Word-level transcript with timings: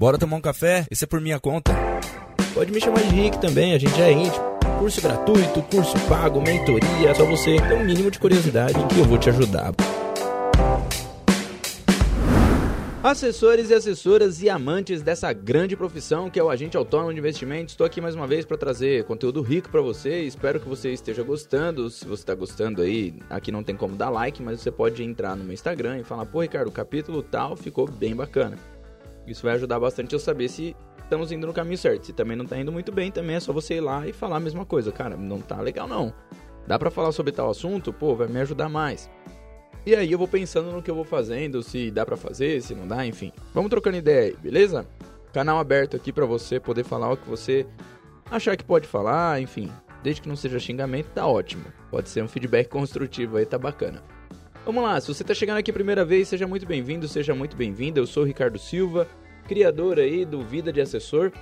Bora 0.00 0.16
tomar 0.16 0.38
um 0.38 0.40
café? 0.40 0.86
Esse 0.90 1.04
é 1.04 1.06
por 1.06 1.20
minha 1.20 1.38
conta. 1.38 1.74
Pode 2.54 2.72
me 2.72 2.80
chamar 2.80 3.02
de 3.02 3.14
Rick 3.14 3.38
também, 3.38 3.74
a 3.74 3.78
gente 3.78 4.00
é 4.00 4.10
íntimo. 4.10 4.42
Curso 4.78 4.98
gratuito, 5.02 5.60
curso 5.64 5.94
pago, 6.08 6.40
mentoria, 6.40 7.14
só 7.14 7.26
você 7.26 7.56
ter 7.56 7.74
um 7.74 7.84
mínimo 7.84 8.10
de 8.10 8.18
curiosidade 8.18 8.72
que 8.86 8.98
eu 8.98 9.04
vou 9.04 9.18
te 9.18 9.28
ajudar. 9.28 9.74
Assessores 13.02 13.68
e 13.68 13.74
assessoras 13.74 14.40
e 14.40 14.48
amantes 14.48 15.02
dessa 15.02 15.30
grande 15.34 15.76
profissão 15.76 16.30
que 16.30 16.40
é 16.40 16.42
o 16.42 16.48
agente 16.48 16.78
autônomo 16.78 17.12
de 17.12 17.18
investimentos, 17.18 17.74
estou 17.74 17.86
aqui 17.86 18.00
mais 18.00 18.14
uma 18.14 18.26
vez 18.26 18.46
para 18.46 18.56
trazer 18.56 19.04
conteúdo 19.04 19.42
rico 19.42 19.68
para 19.68 19.82
você. 19.82 20.22
Espero 20.22 20.58
que 20.58 20.66
você 20.66 20.94
esteja 20.94 21.22
gostando. 21.22 21.90
Se 21.90 22.06
você 22.06 22.22
está 22.22 22.34
gostando 22.34 22.80
aí, 22.80 23.12
aqui 23.28 23.52
não 23.52 23.62
tem 23.62 23.76
como 23.76 23.96
dar 23.96 24.08
like, 24.08 24.42
mas 24.42 24.62
você 24.62 24.70
pode 24.70 25.02
entrar 25.02 25.36
no 25.36 25.44
meu 25.44 25.52
Instagram 25.52 25.98
e 25.98 26.04
falar: 26.04 26.24
pô, 26.24 26.40
Ricardo, 26.40 26.68
o 26.68 26.72
capítulo 26.72 27.22
tal 27.22 27.54
ficou 27.54 27.86
bem 27.86 28.16
bacana. 28.16 28.56
Isso 29.26 29.42
vai 29.42 29.54
ajudar 29.54 29.78
bastante 29.78 30.12
eu 30.12 30.18
saber 30.18 30.48
se 30.48 30.76
estamos 31.02 31.32
indo 31.32 31.46
no 31.46 31.52
caminho 31.52 31.78
certo. 31.78 32.06
Se 32.06 32.12
também 32.12 32.36
não 32.36 32.44
está 32.44 32.58
indo 32.58 32.72
muito 32.72 32.92
bem, 32.92 33.10
também 33.10 33.36
é 33.36 33.40
só 33.40 33.52
você 33.52 33.74
ir 33.74 33.80
lá 33.80 34.06
e 34.06 34.12
falar 34.12 34.36
a 34.36 34.40
mesma 34.40 34.64
coisa. 34.64 34.92
Cara, 34.92 35.16
não 35.16 35.40
tá 35.40 35.60
legal 35.60 35.86
não. 35.86 36.12
Dá 36.66 36.78
para 36.78 36.90
falar 36.90 37.12
sobre 37.12 37.32
tal 37.32 37.50
assunto? 37.50 37.92
Pô, 37.92 38.14
vai 38.14 38.28
me 38.28 38.40
ajudar 38.40 38.68
mais. 38.68 39.10
E 39.84 39.94
aí 39.94 40.12
eu 40.12 40.18
vou 40.18 40.28
pensando 40.28 40.70
no 40.70 40.82
que 40.82 40.90
eu 40.90 40.94
vou 40.94 41.04
fazendo, 41.04 41.62
se 41.62 41.90
dá 41.90 42.04
para 42.04 42.16
fazer, 42.16 42.60
se 42.60 42.74
não 42.74 42.86
dá, 42.86 43.06
enfim. 43.06 43.32
Vamos 43.54 43.70
trocando 43.70 43.96
ideia 43.96 44.30
aí, 44.30 44.36
beleza? 44.36 44.86
Canal 45.32 45.58
aberto 45.58 45.96
aqui 45.96 46.12
para 46.12 46.26
você 46.26 46.60
poder 46.60 46.84
falar 46.84 47.12
o 47.12 47.16
que 47.16 47.28
você 47.28 47.66
achar 48.30 48.56
que 48.56 48.64
pode 48.64 48.86
falar, 48.86 49.40
enfim. 49.40 49.70
Desde 50.02 50.22
que 50.22 50.28
não 50.28 50.36
seja 50.36 50.58
xingamento, 50.58 51.08
tá 51.14 51.26
ótimo. 51.26 51.64
Pode 51.90 52.08
ser 52.08 52.22
um 52.22 52.28
feedback 52.28 52.68
construtivo 52.68 53.36
aí, 53.36 53.46
tá 53.46 53.58
bacana. 53.58 54.02
Vamos 54.64 54.82
lá, 54.82 55.00
se 55.00 55.08
você 55.08 55.24
tá 55.24 55.32
chegando 55.32 55.56
aqui 55.56 55.70
a 55.70 55.74
primeira 55.74 56.04
vez, 56.04 56.28
seja 56.28 56.46
muito 56.46 56.66
bem-vindo, 56.66 57.08
seja 57.08 57.34
muito 57.34 57.56
bem-vinda. 57.56 57.98
Eu 57.98 58.06
sou 58.06 58.22
o 58.22 58.26
Ricardo 58.26 58.58
Silva, 58.58 59.08
criador 59.48 59.98
aí 59.98 60.24
do 60.24 60.42
Vida 60.42 60.72
de 60.72 60.80
Assessor. 60.80 61.32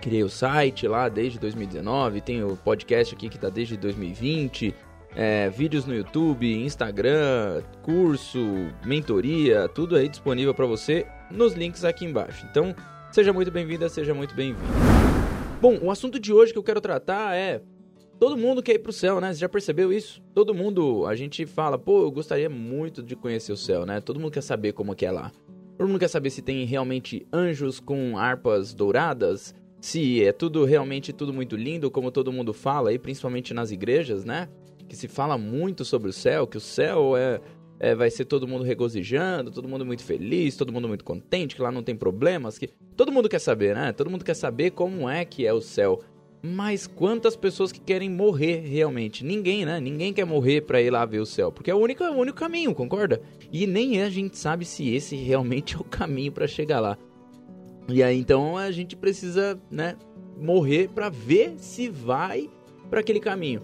Criei 0.00 0.22
o 0.22 0.30
site 0.30 0.88
lá 0.88 1.08
desde 1.08 1.38
2019, 1.38 2.20
tem 2.20 2.42
o 2.42 2.56
podcast 2.56 3.14
aqui 3.14 3.28
que 3.28 3.38
tá 3.38 3.48
desde 3.48 3.76
2020 3.76 4.74
é, 5.14 5.50
vídeos 5.50 5.84
no 5.84 5.94
YouTube, 5.94 6.50
Instagram, 6.64 7.62
curso, 7.82 8.38
mentoria, 8.84 9.68
tudo 9.68 9.96
aí 9.96 10.08
disponível 10.08 10.54
para 10.54 10.66
você 10.66 11.06
nos 11.30 11.54
links 11.54 11.84
aqui 11.84 12.04
embaixo. 12.04 12.46
Então, 12.50 12.74
seja 13.10 13.32
muito 13.32 13.50
bem-vinda, 13.50 13.88
seja 13.88 14.14
muito 14.14 14.34
bem-vindo. 14.34 14.68
Bom, 15.60 15.78
o 15.82 15.90
assunto 15.90 16.18
de 16.18 16.32
hoje 16.32 16.52
que 16.52 16.58
eu 16.58 16.62
quero 16.62 16.80
tratar 16.80 17.36
é 17.36 17.60
todo 18.18 18.36
mundo 18.36 18.62
quer 18.62 18.74
ir 18.74 18.78
pro 18.80 18.92
céu, 18.92 19.20
né? 19.20 19.32
Você 19.32 19.40
já 19.40 19.48
percebeu 19.48 19.92
isso? 19.92 20.22
Todo 20.34 20.54
mundo, 20.54 21.06
a 21.06 21.14
gente 21.14 21.46
fala, 21.46 21.78
pô, 21.78 22.02
eu 22.02 22.10
gostaria 22.10 22.48
muito 22.48 23.02
de 23.02 23.14
conhecer 23.16 23.52
o 23.52 23.56
céu, 23.56 23.84
né? 23.86 24.00
Todo 24.00 24.20
mundo 24.20 24.32
quer 24.32 24.42
saber 24.42 24.72
como 24.72 24.94
que 24.94 25.06
é 25.06 25.10
lá. 25.10 25.32
Todo 25.76 25.88
mundo 25.88 26.00
quer 26.00 26.08
saber 26.08 26.30
se 26.30 26.42
tem 26.42 26.64
realmente 26.64 27.26
anjos 27.32 27.78
com 27.78 28.18
harpas 28.18 28.74
douradas, 28.74 29.54
se 29.80 30.24
é 30.24 30.32
tudo 30.32 30.64
realmente 30.64 31.12
tudo 31.12 31.32
muito 31.32 31.54
lindo, 31.56 31.90
como 31.90 32.10
todo 32.10 32.32
mundo 32.32 32.52
fala 32.52 32.90
aí, 32.90 32.98
principalmente 32.98 33.54
nas 33.54 33.70
igrejas, 33.70 34.24
né? 34.24 34.48
que 34.88 34.96
se 34.96 35.06
fala 35.06 35.36
muito 35.36 35.84
sobre 35.84 36.08
o 36.08 36.12
céu, 36.12 36.46
que 36.46 36.56
o 36.56 36.60
céu 36.60 37.16
é, 37.16 37.40
é, 37.78 37.94
vai 37.94 38.10
ser 38.10 38.24
todo 38.24 38.48
mundo 38.48 38.64
regozijando, 38.64 39.50
todo 39.50 39.68
mundo 39.68 39.84
muito 39.84 40.02
feliz, 40.02 40.56
todo 40.56 40.72
mundo 40.72 40.88
muito 40.88 41.04
contente, 41.04 41.54
que 41.54 41.62
lá 41.62 41.70
não 41.70 41.82
tem 41.82 41.94
problemas, 41.94 42.58
que 42.58 42.68
todo 42.96 43.12
mundo 43.12 43.28
quer 43.28 43.38
saber, 43.38 43.74
né? 43.74 43.92
Todo 43.92 44.10
mundo 44.10 44.24
quer 44.24 44.34
saber 44.34 44.70
como 44.70 45.08
é 45.08 45.24
que 45.24 45.46
é 45.46 45.52
o 45.52 45.60
céu. 45.60 46.00
Mas 46.42 46.86
quantas 46.86 47.34
pessoas 47.34 47.72
que 47.72 47.80
querem 47.80 48.08
morrer 48.08 48.60
realmente? 48.60 49.24
Ninguém, 49.24 49.64
né? 49.64 49.80
Ninguém 49.80 50.12
quer 50.12 50.24
morrer 50.24 50.60
para 50.62 50.80
ir 50.80 50.90
lá 50.90 51.04
ver 51.04 51.18
o 51.18 51.26
céu, 51.26 51.50
porque 51.50 51.70
é 51.70 51.74
o 51.74 51.78
único, 51.78 52.04
é 52.04 52.10
o 52.10 52.14
único 52.14 52.38
caminho, 52.38 52.74
concorda? 52.74 53.20
E 53.52 53.66
nem 53.66 54.02
a 54.02 54.08
gente 54.08 54.38
sabe 54.38 54.64
se 54.64 54.88
esse 54.94 55.16
realmente 55.16 55.74
é 55.76 55.78
o 55.78 55.84
caminho 55.84 56.30
para 56.30 56.46
chegar 56.46 56.80
lá. 56.80 56.96
E 57.88 58.02
aí 58.02 58.18
então 58.18 58.56
a 58.56 58.70
gente 58.70 58.94
precisa, 58.94 59.60
né, 59.70 59.96
morrer 60.38 60.88
para 60.88 61.08
ver 61.08 61.54
se 61.58 61.88
vai 61.88 62.48
para 62.88 63.00
aquele 63.00 63.20
caminho. 63.20 63.62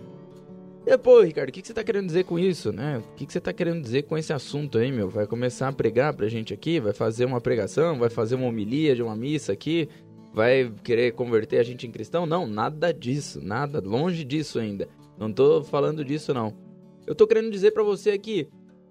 E, 0.86 0.98
pô, 0.98 1.22
Ricardo, 1.22 1.48
o 1.48 1.52
que, 1.52 1.62
que 1.62 1.68
você 1.68 1.72
tá 1.72 1.82
querendo 1.82 2.06
dizer 2.06 2.24
com 2.24 2.38
isso, 2.38 2.70
né? 2.70 2.98
O 2.98 3.14
que, 3.16 3.24
que 3.24 3.32
você 3.32 3.40
tá 3.40 3.54
querendo 3.54 3.80
dizer 3.80 4.02
com 4.02 4.18
esse 4.18 4.34
assunto 4.34 4.76
aí, 4.76 4.92
meu? 4.92 5.08
Vai 5.08 5.26
começar 5.26 5.68
a 5.68 5.72
pregar 5.72 6.12
pra 6.12 6.28
gente 6.28 6.52
aqui? 6.52 6.78
Vai 6.78 6.92
fazer 6.92 7.24
uma 7.24 7.40
pregação? 7.40 7.98
Vai 7.98 8.10
fazer 8.10 8.34
uma 8.34 8.46
homilia 8.46 8.94
de 8.94 9.02
uma 9.02 9.16
missa 9.16 9.50
aqui? 9.50 9.88
Vai 10.34 10.70
querer 10.82 11.12
converter 11.12 11.58
a 11.58 11.62
gente 11.62 11.86
em 11.86 11.90
cristão? 11.90 12.26
Não, 12.26 12.46
nada 12.46 12.92
disso, 12.92 13.40
nada, 13.40 13.80
longe 13.80 14.24
disso 14.24 14.58
ainda. 14.58 14.88
Não 15.16 15.32
tô 15.32 15.62
falando 15.62 16.04
disso, 16.04 16.34
não. 16.34 16.52
Eu 17.06 17.14
tô 17.14 17.26
querendo 17.26 17.50
dizer 17.50 17.70
para 17.70 17.84
você 17.84 18.10
aqui, 18.10 18.48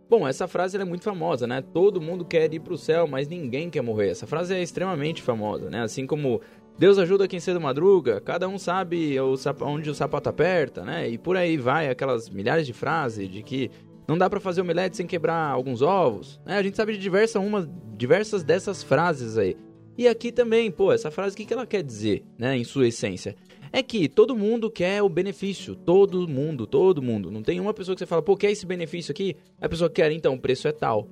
Bom, 0.09 0.27
essa 0.27 0.47
frase 0.47 0.77
é 0.77 0.85
muito 0.85 1.03
famosa, 1.03 1.47
né? 1.47 1.63
Todo 1.73 1.99
mundo 1.99 2.23
quer 2.23 2.53
ir 2.53 2.59
pro 2.59 2.77
céu, 2.77 3.07
mas 3.07 3.27
ninguém 3.27 3.69
quer 3.69 3.81
morrer. 3.81 4.09
Essa 4.09 4.27
frase 4.27 4.53
é 4.53 4.61
extremamente 4.61 5.23
famosa, 5.23 5.71
né? 5.71 5.81
Assim 5.81 6.05
como 6.05 6.39
Deus 6.77 6.99
ajuda 6.99 7.27
quem 7.27 7.39
cedo 7.39 7.59
madruga, 7.59 8.21
cada 8.21 8.47
um 8.47 8.59
sabe 8.59 9.17
onde 9.61 9.89
o 9.89 9.95
sapato 9.95 10.29
aperta, 10.29 10.83
né? 10.83 11.09
E 11.09 11.17
por 11.17 11.35
aí 11.35 11.57
vai 11.57 11.89
aquelas 11.89 12.29
milhares 12.29 12.67
de 12.67 12.73
frases 12.73 13.27
de 13.27 13.41
que 13.41 13.71
não 14.07 14.17
dá 14.17 14.29
para 14.29 14.39
fazer 14.39 14.61
omelete 14.61 14.97
sem 14.97 15.07
quebrar 15.07 15.49
alguns 15.49 15.81
ovos. 15.81 16.39
Né? 16.45 16.57
A 16.57 16.63
gente 16.63 16.77
sabe 16.77 16.93
de 16.93 16.99
diversas, 16.99 17.41
uma, 17.41 17.67
diversas 17.97 18.43
dessas 18.43 18.83
frases 18.83 19.37
aí. 19.37 19.57
E 19.97 20.07
aqui 20.07 20.31
também, 20.31 20.71
pô, 20.71 20.91
essa 20.91 21.11
frase 21.11 21.33
o 21.33 21.37
que, 21.37 21.45
que 21.45 21.53
ela 21.53 21.67
quer 21.67 21.83
dizer, 21.83 22.23
né, 22.37 22.57
em 22.57 22.63
sua 22.63 22.87
essência? 22.87 23.35
É 23.71 23.81
que 23.81 24.07
todo 24.07 24.35
mundo 24.35 24.69
quer 24.69 25.01
o 25.01 25.09
benefício, 25.09 25.75
todo 25.75 26.27
mundo, 26.27 26.67
todo 26.67 27.01
mundo. 27.01 27.31
Não 27.31 27.41
tem 27.41 27.59
uma 27.59 27.73
pessoa 27.73 27.95
que 27.95 27.99
você 27.99 28.05
fala, 28.05 28.21
pô, 28.21 28.35
quer 28.35 28.51
esse 28.51 28.65
benefício 28.65 29.11
aqui? 29.11 29.35
A 29.59 29.67
pessoa 29.67 29.89
quer, 29.89 30.11
então, 30.11 30.35
o 30.35 30.39
preço 30.39 30.67
é 30.67 30.71
tal. 30.71 31.07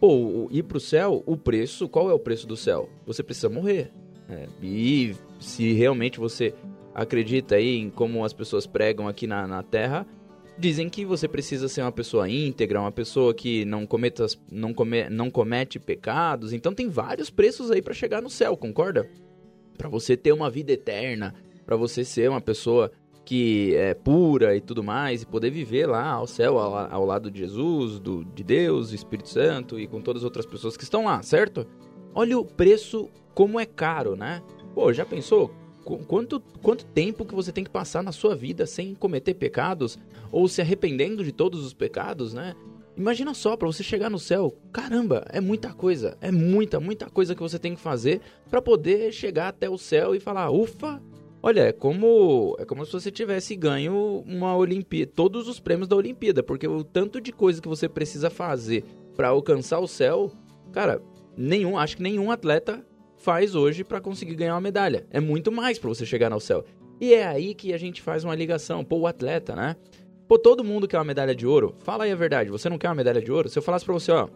Pô, 0.00 0.48
ir 0.50 0.64
pro 0.64 0.80
céu, 0.80 1.22
o 1.26 1.36
preço, 1.36 1.88
qual 1.88 2.10
é 2.10 2.14
o 2.14 2.18
preço 2.18 2.46
do 2.46 2.56
céu? 2.56 2.88
Você 3.06 3.22
precisa 3.22 3.48
morrer. 3.48 3.92
É, 4.28 4.46
e 4.62 5.14
se 5.38 5.72
realmente 5.72 6.18
você 6.18 6.54
acredita 6.94 7.56
aí 7.56 7.76
em 7.76 7.90
como 7.90 8.24
as 8.24 8.32
pessoas 8.32 8.66
pregam 8.66 9.06
aqui 9.06 9.26
na, 9.26 9.46
na 9.46 9.62
Terra, 9.62 10.06
dizem 10.60 10.88
que 10.88 11.04
você 11.04 11.26
precisa 11.26 11.68
ser 11.68 11.82
uma 11.82 11.90
pessoa 11.90 12.28
íntegra, 12.28 12.80
uma 12.80 12.92
pessoa 12.92 13.34
que 13.34 13.64
não 13.64 13.86
cometa, 13.86 14.26
não, 14.50 14.72
come, 14.72 15.08
não 15.08 15.30
comete 15.30 15.78
pecados. 15.80 16.52
Então 16.52 16.74
tem 16.74 16.88
vários 16.88 17.30
preços 17.30 17.70
aí 17.70 17.82
para 17.82 17.94
chegar 17.94 18.20
no 18.20 18.30
céu, 18.30 18.56
concorda? 18.56 19.10
Para 19.76 19.88
você 19.88 20.16
ter 20.16 20.32
uma 20.32 20.50
vida 20.50 20.72
eterna, 20.72 21.34
para 21.64 21.74
você 21.76 22.04
ser 22.04 22.28
uma 22.28 22.40
pessoa 22.40 22.92
que 23.24 23.74
é 23.76 23.94
pura 23.94 24.56
e 24.56 24.60
tudo 24.60 24.82
mais 24.82 25.22
e 25.22 25.26
poder 25.26 25.50
viver 25.50 25.86
lá 25.86 26.10
ao 26.10 26.26
céu 26.26 26.58
ao, 26.58 26.74
ao 26.74 27.04
lado 27.04 27.30
de 27.30 27.40
Jesus, 27.40 27.98
do, 27.98 28.24
de 28.24 28.42
Deus, 28.42 28.92
Espírito 28.92 29.28
Santo 29.28 29.78
e 29.78 29.86
com 29.86 30.00
todas 30.00 30.22
as 30.22 30.24
outras 30.24 30.46
pessoas 30.46 30.76
que 30.76 30.84
estão 30.84 31.04
lá, 31.04 31.22
certo? 31.22 31.66
Olha 32.14 32.38
o 32.38 32.44
preço 32.44 33.08
como 33.34 33.60
é 33.60 33.64
caro, 33.66 34.16
né? 34.16 34.42
Pô, 34.74 34.92
já 34.92 35.06
pensou? 35.06 35.50
Quanto, 35.84 36.40
quanto 36.62 36.84
tempo 36.84 37.24
que 37.24 37.34
você 37.34 37.50
tem 37.50 37.64
que 37.64 37.70
passar 37.70 38.02
na 38.02 38.12
sua 38.12 38.36
vida 38.36 38.66
sem 38.66 38.94
cometer 38.94 39.34
pecados 39.34 39.98
ou 40.30 40.46
se 40.46 40.60
arrependendo 40.60 41.24
de 41.24 41.32
todos 41.32 41.64
os 41.64 41.72
pecados, 41.72 42.34
né? 42.34 42.54
Imagina 42.96 43.32
só, 43.32 43.56
para 43.56 43.66
você 43.66 43.82
chegar 43.82 44.10
no 44.10 44.18
céu, 44.18 44.54
caramba, 44.72 45.24
é 45.30 45.40
muita 45.40 45.72
coisa, 45.72 46.18
é 46.20 46.30
muita, 46.30 46.78
muita 46.78 47.08
coisa 47.08 47.34
que 47.34 47.40
você 47.40 47.58
tem 47.58 47.74
que 47.74 47.80
fazer 47.80 48.20
para 48.50 48.60
poder 48.60 49.10
chegar 49.12 49.48
até 49.48 49.70
o 49.70 49.78
céu 49.78 50.14
e 50.14 50.20
falar, 50.20 50.50
ufa, 50.50 51.00
olha, 51.42 51.62
é 51.62 51.72
como 51.72 52.54
é 52.58 52.64
como 52.66 52.84
se 52.84 52.92
você 52.92 53.10
tivesse 53.10 53.56
ganho 53.56 54.22
uma 54.26 54.54
Olimpíada, 54.54 55.10
todos 55.14 55.48
os 55.48 55.58
prêmios 55.58 55.88
da 55.88 55.96
Olimpíada, 55.96 56.42
porque 56.42 56.68
o 56.68 56.84
tanto 56.84 57.20
de 57.20 57.32
coisa 57.32 57.62
que 57.62 57.68
você 57.68 57.88
precisa 57.88 58.28
fazer 58.28 58.84
para 59.16 59.28
alcançar 59.28 59.78
o 59.78 59.88
céu, 59.88 60.30
cara, 60.70 61.00
nenhum, 61.36 61.78
acho 61.78 61.96
que 61.96 62.02
nenhum 62.02 62.30
atleta 62.30 62.84
faz 63.20 63.54
hoje 63.54 63.84
para 63.84 64.00
conseguir 64.00 64.34
ganhar 64.34 64.54
uma 64.54 64.60
medalha. 64.60 65.06
É 65.10 65.20
muito 65.20 65.52
mais 65.52 65.78
para 65.78 65.88
você 65.88 66.04
chegar 66.04 66.32
ao 66.32 66.40
céu. 66.40 66.64
E 67.00 67.14
é 67.14 67.26
aí 67.26 67.54
que 67.54 67.72
a 67.72 67.78
gente 67.78 68.02
faz 68.02 68.24
uma 68.24 68.34
ligação. 68.34 68.84
Pô, 68.84 68.98
o 68.98 69.06
atleta, 69.06 69.54
né? 69.54 69.76
Pô, 70.26 70.38
todo 70.38 70.64
mundo 70.64 70.88
quer 70.88 70.98
uma 70.98 71.04
medalha 71.04 71.34
de 71.34 71.46
ouro. 71.46 71.74
Fala 71.80 72.04
aí 72.04 72.12
a 72.12 72.16
verdade, 72.16 72.50
você 72.50 72.68
não 72.68 72.78
quer 72.78 72.88
uma 72.88 72.94
medalha 72.94 73.20
de 73.20 73.30
ouro? 73.30 73.48
Se 73.48 73.58
eu 73.58 73.62
falasse 73.62 73.84
pra 73.84 73.94
você, 73.94 74.10
ó, 74.12 74.28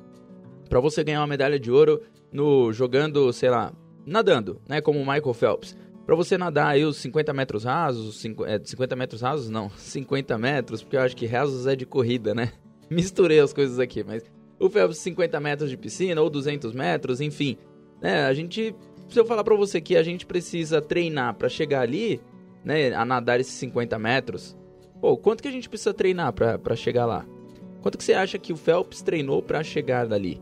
pra 0.68 0.80
você 0.80 1.02
ganhar 1.02 1.20
uma 1.20 1.26
medalha 1.26 1.58
de 1.58 1.70
ouro 1.70 2.02
no 2.32 2.72
jogando, 2.72 3.32
sei 3.32 3.48
lá, 3.48 3.72
nadando, 4.04 4.60
né, 4.69 4.81
como 4.81 5.00
o 5.00 5.06
Michael 5.06 5.34
Phelps. 5.34 5.76
Pra 6.04 6.14
você 6.14 6.37
nadar 6.37 6.69
aí 6.69 6.84
os 6.84 6.98
50 6.98 7.32
metros 7.32 7.64
rasos, 7.64 8.20
50 8.20 8.94
é, 8.94 8.96
metros 8.96 9.22
rasos 9.22 9.48
não, 9.48 9.70
50 9.78 10.37
metros, 10.37 10.82
porque 10.82 10.96
eu 10.96 11.00
acho 11.00 11.16
que 11.16 11.26
rasos 11.26 11.66
é 11.66 11.75
de 11.75 11.87
corrida, 11.87 12.34
né? 12.34 12.52
Misturei 12.90 13.40
as 13.40 13.52
coisas 13.52 13.78
aqui, 13.78 14.04
mas 14.04 14.22
o 14.58 14.69
Phelps 14.69 14.98
50 14.98 15.40
metros 15.40 15.70
de 15.70 15.76
piscina 15.76 16.20
ou 16.20 16.28
200 16.28 16.72
metros, 16.72 17.20
enfim, 17.20 17.56
né? 18.04 18.26
A 18.26 18.34
gente, 18.34 18.76
se 19.08 19.18
eu 19.18 19.24
falar 19.24 19.42
para 19.42 19.56
você 19.56 19.80
que 19.80 19.96
a 19.96 20.02
gente 20.02 20.26
precisa 20.26 20.82
treinar 20.82 21.32
para 21.36 21.48
chegar 21.48 21.80
ali, 21.80 22.20
né, 22.62 22.92
a 22.92 23.02
nadar 23.02 23.40
esses 23.40 23.54
50 23.54 23.98
metros, 23.98 24.54
pô, 25.00 25.16
quanto 25.16 25.42
que 25.42 25.48
a 25.48 25.50
gente 25.50 25.70
precisa 25.70 25.94
treinar 25.94 26.34
para 26.34 26.76
chegar 26.76 27.06
lá? 27.06 27.24
Quanto 27.80 27.96
que 27.96 28.04
você 28.04 28.12
acha 28.12 28.38
que 28.38 28.52
o 28.52 28.58
Phelps 28.58 29.00
treinou 29.00 29.42
para 29.42 29.62
chegar 29.62 30.06
dali? 30.06 30.38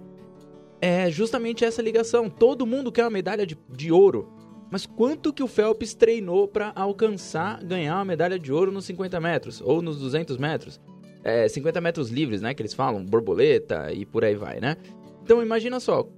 É 0.81 1.09
justamente 1.09 1.65
essa 1.65 1.81
ligação. 1.81 2.29
Todo 2.29 2.67
mundo 2.67 2.91
quer 2.91 3.05
uma 3.05 3.11
medalha 3.11 3.47
de, 3.47 3.57
de 3.71 3.93
ouro. 3.93 4.29
Mas 4.69 4.85
quanto 4.85 5.33
que 5.33 5.43
o 5.43 5.47
Phelps 5.47 5.95
treinou 5.95 6.49
para 6.49 6.73
alcançar, 6.75 7.63
ganhar 7.63 7.95
uma 7.95 8.05
medalha 8.05 8.41
de 8.41 8.53
ouro 8.53 8.73
nos 8.73 8.87
50 8.87 9.21
metros? 9.21 9.61
Ou 9.61 9.81
nos 9.81 10.01
200 10.01 10.37
metros? 10.37 10.81
É, 11.23 11.47
50 11.47 11.81
metros 11.81 12.11
livres, 12.11 12.43
né? 12.43 12.55
Que 12.55 12.63
eles 12.63 12.75
falam, 12.75 13.05
borboleta 13.05 13.93
e 13.93 14.05
por 14.05 14.25
aí 14.25 14.35
vai, 14.35 14.59
né? 14.59 14.77
Então 15.23 15.41
imagina 15.41 15.79
só, 15.79 16.09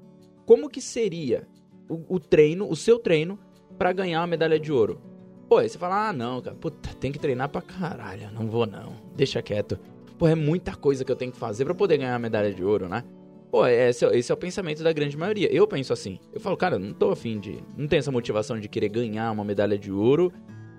como 0.47 0.69
que 0.69 0.81
seria 0.81 1.47
o, 1.89 2.17
o 2.17 2.21
treino, 2.21 2.69
o 2.69 2.77
seu 2.77 2.99
treino, 2.99 3.39
para 3.79 3.93
ganhar 3.93 4.21
uma 4.21 4.27
medalha 4.27 4.59
de 4.59 4.73
ouro. 4.73 5.01
Pô, 5.49 5.59
aí 5.59 5.69
você 5.69 5.79
fala, 5.79 6.09
ah, 6.09 6.13
não, 6.13 6.41
cara, 6.41 6.57
puta, 6.57 6.91
tem 6.95 7.13
que 7.13 7.19
treinar 7.19 7.49
pra 7.49 7.61
caralho, 7.61 8.31
não 8.33 8.49
vou 8.49 8.67
não, 8.67 8.95
deixa 9.15 9.43
quieto. 9.43 9.79
Pô, 10.19 10.27
é 10.27 10.35
muita 10.35 10.75
coisa 10.75 11.05
que 11.05 11.13
eu 11.13 11.17
tenho 11.17 11.33
que 11.33 11.39
fazer 11.39 11.65
para 11.65 11.75
poder 11.75 11.99
ganhar 11.99 12.15
a 12.15 12.19
medalha 12.19 12.53
de 12.53 12.65
ouro, 12.65 12.89
né? 12.89 13.05
Pô, 13.51 13.67
esse, 13.67 14.05
esse, 14.07 14.33
é 14.33 14.35
o 14.35 14.39
pensamento 14.39 14.83
da 14.83 14.93
grande 14.93 15.17
maioria. 15.17 15.53
Eu 15.53 15.67
penso 15.67 15.93
assim. 15.93 16.19
Eu 16.33 16.41
falo, 16.41 16.57
cara, 16.57 16.77
não 16.77 16.93
tô 16.93 17.11
afim 17.11 17.39
de. 17.39 17.63
Não 17.77 17.87
tenho 17.87 18.01
essa 18.01 18.11
motivação 18.11 18.59
de 18.59 18.69
querer 18.69 18.89
ganhar 18.89 19.31
uma 19.31 19.45
medalha 19.45 19.79
de 19.79 19.93
ouro. 19.93 20.33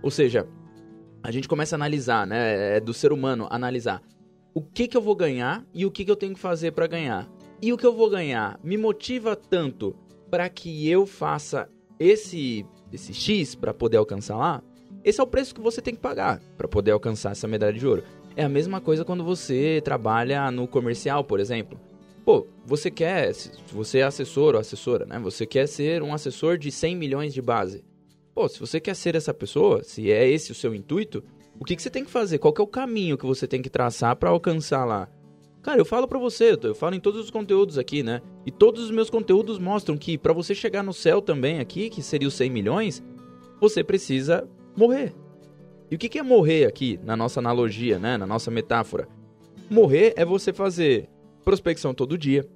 Ou 0.03 0.11
seja, 0.11 0.45
a 1.23 1.31
gente 1.31 1.47
começa 1.47 1.75
a 1.75 1.77
analisar, 1.77 2.27
né? 2.27 2.75
É 2.75 2.79
do 2.81 2.93
ser 2.93 3.13
humano 3.13 3.47
analisar 3.49 4.01
o 4.53 4.61
que 4.61 4.87
que 4.87 4.95
eu 4.95 5.01
vou 5.01 5.15
ganhar 5.15 5.65
e 5.73 5.85
o 5.85 5.91
que 5.91 6.03
que 6.03 6.11
eu 6.11 6.15
tenho 6.15 6.33
que 6.33 6.39
fazer 6.39 6.71
para 6.71 6.87
ganhar. 6.87 7.29
E 7.65 7.73
o 7.73 7.77
que 7.77 7.85
eu 7.87 7.95
vou 7.95 8.11
ganhar 8.11 8.59
me 8.63 8.77
motiva 8.77 9.35
tanto 9.35 9.95
para 10.29 10.47
que 10.47 10.87
eu 10.87 11.07
faça 11.07 11.67
esse 11.99 12.63
esse 12.93 13.11
X 13.11 13.55
para 13.55 13.73
poder 13.73 13.97
alcançar 13.97 14.37
lá. 14.37 14.61
Esse 15.03 15.19
é 15.19 15.23
o 15.23 15.27
preço 15.27 15.55
que 15.55 15.61
você 15.61 15.81
tem 15.81 15.95
que 15.95 15.99
pagar 15.99 16.39
para 16.55 16.67
poder 16.67 16.91
alcançar 16.91 17.31
essa 17.31 17.47
medalha 17.47 17.73
de 17.73 17.87
ouro. 17.87 18.03
É 18.35 18.43
a 18.43 18.49
mesma 18.49 18.79
coisa 18.79 19.03
quando 19.03 19.23
você 19.23 19.81
trabalha 19.83 20.51
no 20.51 20.67
comercial, 20.67 21.23
por 21.23 21.39
exemplo. 21.39 21.79
Pô, 22.23 22.45
você 22.63 22.91
quer, 22.91 23.33
você 23.73 23.97
é 23.97 24.03
assessor 24.03 24.53
ou 24.53 24.61
assessora, 24.61 25.07
né? 25.07 25.17
Você 25.17 25.47
quer 25.47 25.67
ser 25.67 26.03
um 26.03 26.13
assessor 26.13 26.59
de 26.59 26.71
100 26.71 26.95
milhões 26.95 27.33
de 27.33 27.41
base. 27.41 27.83
Pô, 28.35 28.47
se 28.47 28.59
você 28.59 28.79
quer 28.79 28.95
ser 28.95 29.15
essa 29.15 29.33
pessoa, 29.33 29.81
se 29.83 30.11
é 30.11 30.29
esse 30.29 30.51
o 30.51 30.55
seu 30.55 30.75
intuito, 30.75 31.23
o 31.59 31.65
que, 31.65 31.75
que 31.75 31.81
você 31.81 31.89
tem 31.89 32.05
que 32.05 32.11
fazer? 32.11 32.37
Qual 32.37 32.53
que 32.53 32.61
é 32.61 32.63
o 32.63 32.67
caminho 32.67 33.17
que 33.17 33.25
você 33.25 33.47
tem 33.47 33.63
que 33.63 33.71
traçar 33.71 34.15
para 34.17 34.29
alcançar 34.29 34.85
lá? 34.85 35.09
Cara, 35.65 35.81
eu 35.81 35.85
falo 35.85 36.07
para 36.07 36.19
você, 36.19 36.55
eu 36.61 36.75
falo 36.75 36.93
em 36.93 36.99
todos 36.99 37.19
os 37.19 37.31
conteúdos 37.31 37.79
aqui, 37.79 38.03
né? 38.03 38.21
E 38.45 38.51
todos 38.51 38.83
os 38.83 38.91
meus 38.91 39.09
conteúdos 39.09 39.57
mostram 39.57 39.97
que 39.97 40.15
para 40.15 40.31
você 40.31 40.53
chegar 40.53 40.83
no 40.83 40.93
céu 40.93 41.23
também 41.23 41.59
aqui, 41.59 41.89
que 41.89 42.03
seria 42.03 42.27
os 42.27 42.35
100 42.35 42.51
milhões, 42.51 43.03
você 43.59 43.83
precisa 43.83 44.47
morrer. 44.77 45.15
E 45.89 45.95
o 45.95 45.97
que, 45.97 46.19
é 46.19 46.21
morrer 46.21 46.67
aqui, 46.67 46.99
na 47.03 47.17
nossa 47.17 47.39
analogia, 47.39 47.97
né? 47.97 48.15
Na 48.15 48.27
nossa 48.27 48.51
metáfora? 48.51 49.07
Morrer 49.67 50.13
é 50.15 50.23
você 50.23 50.53
fazer 50.53 51.09
prospecção 51.43 51.95
todo 51.95 52.15
dia. 52.15 52.47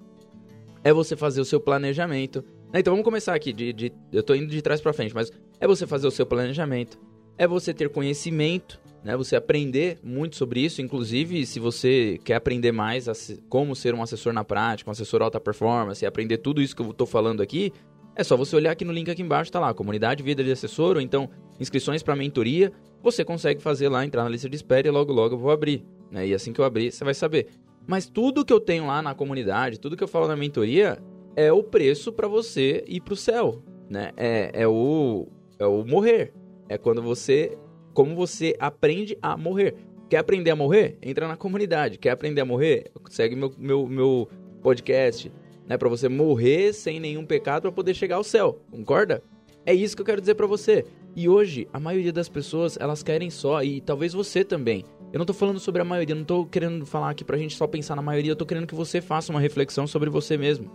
É 0.83 0.94
você 0.94 1.15
fazer 1.15 1.41
o 1.41 1.45
seu 1.45 1.59
planejamento. 1.59 2.45
Né, 2.71 2.79
então 2.79 2.94
vamos 2.94 3.03
começar 3.03 3.33
aqui. 3.33 3.51
De, 3.51 3.73
de 3.73 3.91
eu 4.11 4.21
tô 4.21 4.35
indo 4.35 4.51
de 4.51 4.61
trás 4.61 4.81
para 4.81 4.94
frente, 4.94 5.15
mas 5.15 5.31
é 5.59 5.65
você 5.65 5.88
fazer 5.88 6.06
o 6.06 6.11
seu 6.11 6.27
planejamento. 6.27 7.00
É 7.39 7.47
você 7.47 7.74
ter 7.74 7.89
conhecimento, 7.89 8.80
né? 9.01 9.15
Você 9.15 9.36
aprender 9.36 9.97
muito 10.03 10.36
sobre 10.36 10.59
isso. 10.59 10.81
Inclusive, 10.81 11.45
se 11.45 11.57
você 11.57 12.19
quer 12.24 12.36
aprender 12.36 12.74
mais 12.74 13.07
como 13.47 13.74
ser 13.75 13.95
um 13.95 14.03
assessor 14.03 14.33
na 14.33 14.44
prática, 14.44 14.89
um 14.89 14.91
assessor 14.91 15.21
alta 15.21 15.39
performance, 15.39 16.03
e 16.03 16.06
aprender 16.06 16.39
tudo 16.39 16.62
isso 16.62 16.75
que 16.75 16.81
eu 16.81 16.94
tô 16.94 17.06
falando 17.06 17.41
aqui, 17.41 17.71
é 18.13 18.25
só 18.25 18.36
você 18.36 18.53
olhar 18.57 18.71
aqui 18.71 18.83
no 18.83 18.91
link 18.91 19.09
aqui 19.09 19.21
embaixo, 19.21 19.50
tá 19.50 19.57
lá, 19.57 19.74
comunidade 19.74 20.21
vida 20.21 20.44
de 20.44 20.51
assessor, 20.51 20.97
ou 20.97 21.01
então 21.01 21.30
inscrições 21.57 22.03
para 22.03 22.13
mentoria. 22.13 22.74
Você 23.01 23.24
consegue 23.24 23.62
fazer 23.62 23.88
lá, 23.88 24.06
entrar 24.06 24.24
na 24.25 24.30
lista 24.30 24.50
de 24.50 24.57
espera 24.57 24.89
e 24.89 24.92
logo 24.92 25.13
logo 25.13 25.35
eu 25.35 25.39
vou 25.39 25.51
abrir. 25.51 25.85
Né? 26.12 26.27
E 26.27 26.33
assim 26.33 26.51
que 26.51 26.59
eu 26.59 26.65
abrir, 26.65 26.92
você 26.92 27.06
vai 27.06 27.13
saber. 27.13 27.47
Mas 27.88 28.07
tudo 28.07 28.44
que 28.44 28.51
eu 28.51 28.59
tenho 28.59 28.85
lá 28.85 29.01
na 29.01 29.15
comunidade, 29.15 29.80
tudo 29.80 29.95
que 29.95 30.03
eu 30.03 30.07
falo 30.07 30.27
na 30.27 30.35
mentoria, 30.35 31.00
é 31.38 31.53
o 31.53 31.63
preço 31.63 32.12
para 32.12 32.27
você 32.27 32.83
ir 32.85 33.00
pro 33.00 33.15
céu, 33.15 33.63
né? 33.89 34.12
É, 34.18 34.51
é, 34.53 34.68
o, 34.68 35.27
é 35.57 35.65
o 35.65 35.85
morrer. 35.85 36.33
É 36.69 36.77
quando 36.77 37.01
você. 37.01 37.57
Como 37.94 38.16
você 38.16 38.56
aprende 38.60 39.18
a 39.21 39.36
morrer. 39.36 39.75
Quer 40.10 40.18
aprender 40.18 40.51
a 40.51 40.56
morrer? 40.56 40.98
Entra 41.01 41.27
na 41.27 41.36
comunidade. 41.36 41.98
Quer 41.98 42.12
aprender 42.12 42.39
a 42.39 42.45
morrer? 42.45 42.92
Segue 43.10 43.36
meu, 43.36 43.51
meu, 43.57 43.88
meu 43.88 44.30
podcast. 44.62 45.31
Né, 45.68 45.77
para 45.77 45.89
você 45.89 46.07
morrer 46.07 46.74
sem 46.74 47.00
nenhum 47.00 47.25
pecado 47.25 47.63
para 47.63 47.71
poder 47.71 47.94
chegar 47.94 48.16
ao 48.16 48.24
céu. 48.24 48.60
Concorda? 48.71 49.21
É 49.66 49.74
isso 49.74 49.95
que 49.95 50.01
eu 50.01 50.06
quero 50.06 50.21
dizer 50.21 50.36
para 50.36 50.48
você. 50.48 50.86
E 51.16 51.27
hoje, 51.27 51.68
a 51.74 51.80
maioria 51.80 52.13
das 52.13 52.30
pessoas, 52.30 52.77
elas 52.80 53.04
querem 53.04 53.30
só, 53.30 53.62
e 53.62 53.81
talvez 53.81 54.13
você 54.13 54.44
também, 54.44 54.83
eu 55.12 55.18
não 55.19 55.25
tô 55.25 55.33
falando 55.33 55.60
sobre 55.60 55.81
a 55.81 55.86
maioria, 55.86 56.16
não 56.16 56.24
tô 56.24 56.45
querendo 56.45 56.86
falar 56.86 57.10
aqui 57.10 57.24
pra 57.24 57.38
gente 57.38 57.56
só 57.56 57.68
pensar 57.68 57.95
na 57.95 58.01
maioria, 58.01 58.31
eu 58.31 58.36
tô 58.36 58.45
querendo 58.45 58.68
que 58.68 58.75
você 58.75 59.01
faça 59.01 59.31
uma 59.31 59.39
reflexão 59.39 59.86
sobre 59.86 60.10
você 60.10 60.38
mesmo. 60.38 60.71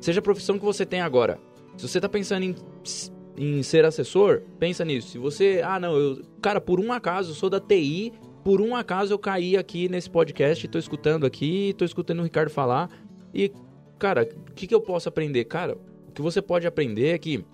Seja 0.00 0.20
a 0.20 0.22
profissão 0.22 0.58
que 0.58 0.64
você 0.64 0.86
tem 0.86 1.00
agora. 1.00 1.38
Se 1.76 1.88
você 1.88 2.00
tá 2.00 2.08
pensando 2.08 2.44
em, 2.44 2.54
em 3.36 3.62
ser 3.62 3.84
assessor, 3.84 4.42
pensa 4.58 4.84
nisso. 4.84 5.08
Se 5.08 5.18
você, 5.18 5.62
ah, 5.64 5.78
não, 5.78 5.96
eu, 5.96 6.22
cara, 6.42 6.60
por 6.60 6.80
um 6.80 6.92
acaso, 6.92 7.30
eu 7.30 7.34
sou 7.34 7.50
da 7.50 7.60
TI, 7.60 8.12
por 8.44 8.60
um 8.60 8.74
acaso 8.74 9.12
eu 9.12 9.18
caí 9.18 9.56
aqui 9.56 9.88
nesse 9.88 10.10
podcast, 10.10 10.66
tô 10.68 10.78
escutando 10.78 11.26
aqui, 11.26 11.74
tô 11.76 11.84
escutando 11.84 12.20
o 12.20 12.24
Ricardo 12.24 12.50
falar, 12.50 12.90
e, 13.34 13.52
cara, 13.98 14.28
o 14.48 14.52
que, 14.52 14.66
que 14.66 14.74
eu 14.74 14.80
posso 14.80 15.08
aprender? 15.08 15.44
Cara, 15.44 15.76
o 16.08 16.12
que 16.12 16.22
você 16.22 16.42
pode 16.42 16.66
aprender 16.66 17.14
é 17.14 17.18
que, 17.18 17.44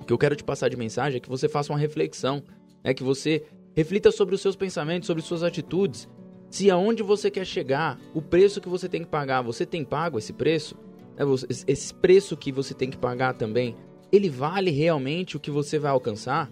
o 0.00 0.04
que 0.04 0.12
eu 0.12 0.18
quero 0.18 0.36
te 0.36 0.44
passar 0.44 0.68
de 0.68 0.76
mensagem 0.76 1.18
é 1.18 1.20
que 1.20 1.28
você 1.28 1.48
faça 1.48 1.72
uma 1.72 1.78
reflexão, 1.78 2.42
é 2.84 2.94
que 2.94 3.02
você 3.02 3.44
Reflita 3.74 4.10
sobre 4.10 4.34
os 4.34 4.40
seus 4.40 4.56
pensamentos, 4.56 5.06
sobre 5.06 5.22
suas 5.22 5.42
atitudes. 5.42 6.08
Se 6.50 6.70
aonde 6.70 7.02
você 7.02 7.30
quer 7.30 7.44
chegar, 7.44 7.98
o 8.12 8.20
preço 8.20 8.60
que 8.60 8.68
você 8.68 8.88
tem 8.88 9.02
que 9.02 9.08
pagar, 9.08 9.42
você 9.42 9.64
tem 9.64 9.84
pago 9.84 10.18
esse 10.18 10.32
preço? 10.32 10.76
É, 11.16 11.22
esse 11.68 11.94
preço 11.94 12.36
que 12.36 12.50
você 12.50 12.74
tem 12.74 12.90
que 12.90 12.98
pagar 12.98 13.34
também, 13.34 13.76
ele 14.12 14.28
vale 14.28 14.70
realmente 14.70 15.36
o 15.36 15.40
que 15.40 15.50
você 15.50 15.78
vai 15.78 15.90
alcançar? 15.90 16.50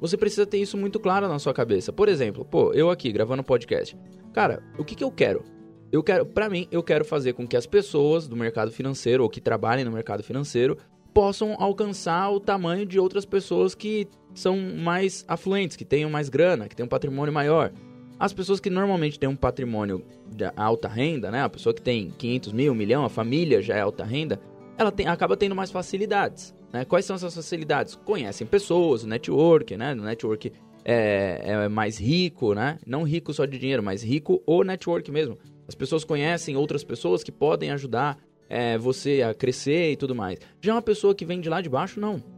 Você 0.00 0.16
precisa 0.16 0.46
ter 0.46 0.58
isso 0.58 0.76
muito 0.76 1.00
claro 1.00 1.26
na 1.28 1.38
sua 1.38 1.54
cabeça. 1.54 1.92
Por 1.92 2.08
exemplo, 2.08 2.44
pô, 2.44 2.72
eu 2.72 2.90
aqui 2.90 3.10
gravando 3.10 3.42
podcast. 3.42 3.96
Cara, 4.32 4.62
o 4.78 4.84
que, 4.84 4.94
que 4.94 5.04
eu 5.04 5.10
quero? 5.10 5.42
Eu 5.90 6.02
quero, 6.02 6.26
para 6.26 6.50
mim, 6.50 6.68
eu 6.70 6.82
quero 6.82 7.04
fazer 7.04 7.32
com 7.32 7.46
que 7.46 7.56
as 7.56 7.66
pessoas 7.66 8.28
do 8.28 8.36
mercado 8.36 8.70
financeiro 8.70 9.22
ou 9.22 9.30
que 9.30 9.40
trabalhem 9.40 9.84
no 9.84 9.90
mercado 9.90 10.22
financeiro 10.22 10.76
possam 11.14 11.56
alcançar 11.58 12.30
o 12.30 12.38
tamanho 12.38 12.84
de 12.84 13.00
outras 13.00 13.24
pessoas 13.24 13.74
que 13.74 14.06
são 14.34 14.58
mais 14.58 15.24
afluentes, 15.26 15.76
que 15.76 15.84
tenham 15.84 16.10
mais 16.10 16.28
grana, 16.28 16.68
que 16.68 16.76
tenham 16.76 16.86
um 16.86 16.90
patrimônio 16.90 17.32
maior. 17.32 17.72
As 18.18 18.32
pessoas 18.32 18.60
que 18.60 18.68
normalmente 18.68 19.18
têm 19.18 19.28
um 19.28 19.36
patrimônio 19.36 20.04
de 20.26 20.50
alta 20.56 20.88
renda, 20.88 21.30
né? 21.30 21.42
A 21.42 21.48
pessoa 21.48 21.74
que 21.74 21.80
tem 21.80 22.10
500 22.10 22.52
mil, 22.52 22.72
um 22.72 22.76
milhão, 22.76 23.04
a 23.04 23.08
família 23.08 23.62
já 23.62 23.76
é 23.76 23.80
alta 23.80 24.04
renda, 24.04 24.40
ela 24.76 24.92
tem, 24.92 25.06
acaba 25.06 25.36
tendo 25.36 25.54
mais 25.54 25.70
facilidades. 25.70 26.54
Né? 26.72 26.84
Quais 26.84 27.04
são 27.04 27.16
essas 27.16 27.34
facilidades? 27.34 27.94
Conhecem 27.94 28.46
pessoas, 28.46 29.04
o 29.04 29.06
network, 29.06 29.76
né? 29.76 29.92
O 29.92 30.02
network 30.02 30.52
é, 30.84 31.40
é 31.44 31.68
mais 31.68 31.98
rico, 31.98 32.54
né? 32.54 32.78
Não 32.86 33.02
rico 33.02 33.32
só 33.32 33.44
de 33.44 33.58
dinheiro, 33.58 33.82
mas 33.82 34.02
rico 34.02 34.42
o 34.46 34.62
network 34.62 35.10
mesmo. 35.10 35.38
As 35.68 35.74
pessoas 35.74 36.04
conhecem 36.04 36.56
outras 36.56 36.84
pessoas 36.84 37.24
que 37.24 37.32
podem 37.32 37.70
ajudar 37.70 38.18
é, 38.48 38.78
você 38.78 39.22
a 39.22 39.34
crescer 39.34 39.92
e 39.92 39.96
tudo 39.96 40.14
mais. 40.14 40.38
Já 40.60 40.74
uma 40.74 40.82
pessoa 40.82 41.14
que 41.14 41.24
vem 41.24 41.40
de 41.40 41.48
lá 41.48 41.60
de 41.60 41.68
baixo, 41.68 41.98
não 41.98 42.36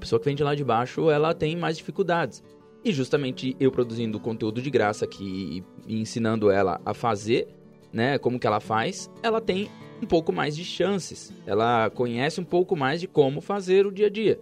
pessoa 0.00 0.18
que 0.18 0.24
vem 0.24 0.34
de 0.34 0.42
lá 0.42 0.54
de 0.54 0.64
baixo, 0.64 1.10
ela 1.10 1.32
tem 1.34 1.54
mais 1.54 1.76
dificuldades. 1.76 2.42
E 2.82 2.92
justamente 2.92 3.54
eu 3.60 3.70
produzindo 3.70 4.18
conteúdo 4.18 4.62
de 4.62 4.70
graça 4.70 5.04
aqui 5.04 5.62
e 5.86 6.00
ensinando 6.00 6.50
ela 6.50 6.80
a 6.84 6.94
fazer, 6.94 7.46
né, 7.92 8.18
como 8.18 8.40
que 8.40 8.46
ela 8.46 8.58
faz, 8.58 9.10
ela 9.22 9.40
tem 9.40 9.68
um 10.02 10.06
pouco 10.06 10.32
mais 10.32 10.56
de 10.56 10.64
chances. 10.64 11.32
Ela 11.46 11.90
conhece 11.90 12.40
um 12.40 12.44
pouco 12.44 12.76
mais 12.76 13.00
de 13.00 13.06
como 13.06 13.40
fazer 13.40 13.86
o 13.86 13.92
dia 13.92 14.06
a 14.06 14.10
dia. 14.10 14.40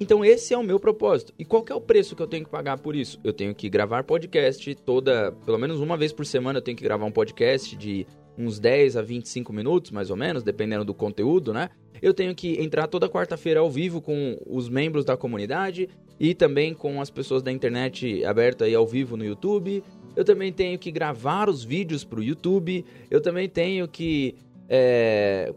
Então 0.00 0.24
esse 0.24 0.52
é 0.52 0.58
o 0.58 0.62
meu 0.62 0.80
propósito. 0.80 1.32
E 1.38 1.44
qual 1.44 1.64
é 1.68 1.74
o 1.74 1.80
preço 1.80 2.16
que 2.16 2.22
eu 2.22 2.26
tenho 2.26 2.44
que 2.44 2.50
pagar 2.50 2.78
por 2.78 2.96
isso? 2.96 3.18
Eu 3.22 3.32
tenho 3.32 3.54
que 3.54 3.68
gravar 3.68 4.04
podcast 4.04 4.74
toda, 4.76 5.32
pelo 5.44 5.58
menos 5.58 5.80
uma 5.80 5.96
vez 5.96 6.12
por 6.12 6.26
semana 6.26 6.58
eu 6.58 6.62
tenho 6.62 6.76
que 6.76 6.84
gravar 6.84 7.04
um 7.04 7.12
podcast 7.12 7.76
de 7.76 8.06
uns 8.36 8.58
10 8.58 8.96
a 8.96 9.02
25 9.02 9.52
minutos, 9.52 9.90
mais 9.92 10.10
ou 10.10 10.16
menos, 10.16 10.42
dependendo 10.42 10.84
do 10.84 10.92
conteúdo, 10.92 11.52
né? 11.52 11.70
Eu 12.02 12.12
tenho 12.12 12.34
que 12.34 12.60
entrar 12.60 12.88
toda 12.88 13.08
quarta-feira 13.08 13.60
ao 13.60 13.70
vivo 13.70 14.00
com 14.00 14.36
os 14.46 14.68
membros 14.68 15.04
da 15.04 15.16
comunidade 15.16 15.88
e 16.18 16.34
também 16.34 16.74
com 16.74 17.00
as 17.00 17.08
pessoas 17.08 17.42
da 17.42 17.50
internet 17.50 18.24
aberta 18.24 18.64
aí 18.64 18.74
ao 18.74 18.86
vivo 18.86 19.16
no 19.16 19.24
YouTube. 19.24 19.82
Eu 20.16 20.24
também 20.24 20.52
tenho 20.52 20.78
que 20.78 20.90
gravar 20.90 21.48
os 21.48 21.64
vídeos 21.64 22.04
para 22.04 22.20
o 22.20 22.22
YouTube. 22.22 22.84
Eu 23.10 23.20
também 23.20 23.48
tenho 23.48 23.88
que. 23.88 24.34
É... 24.68 25.52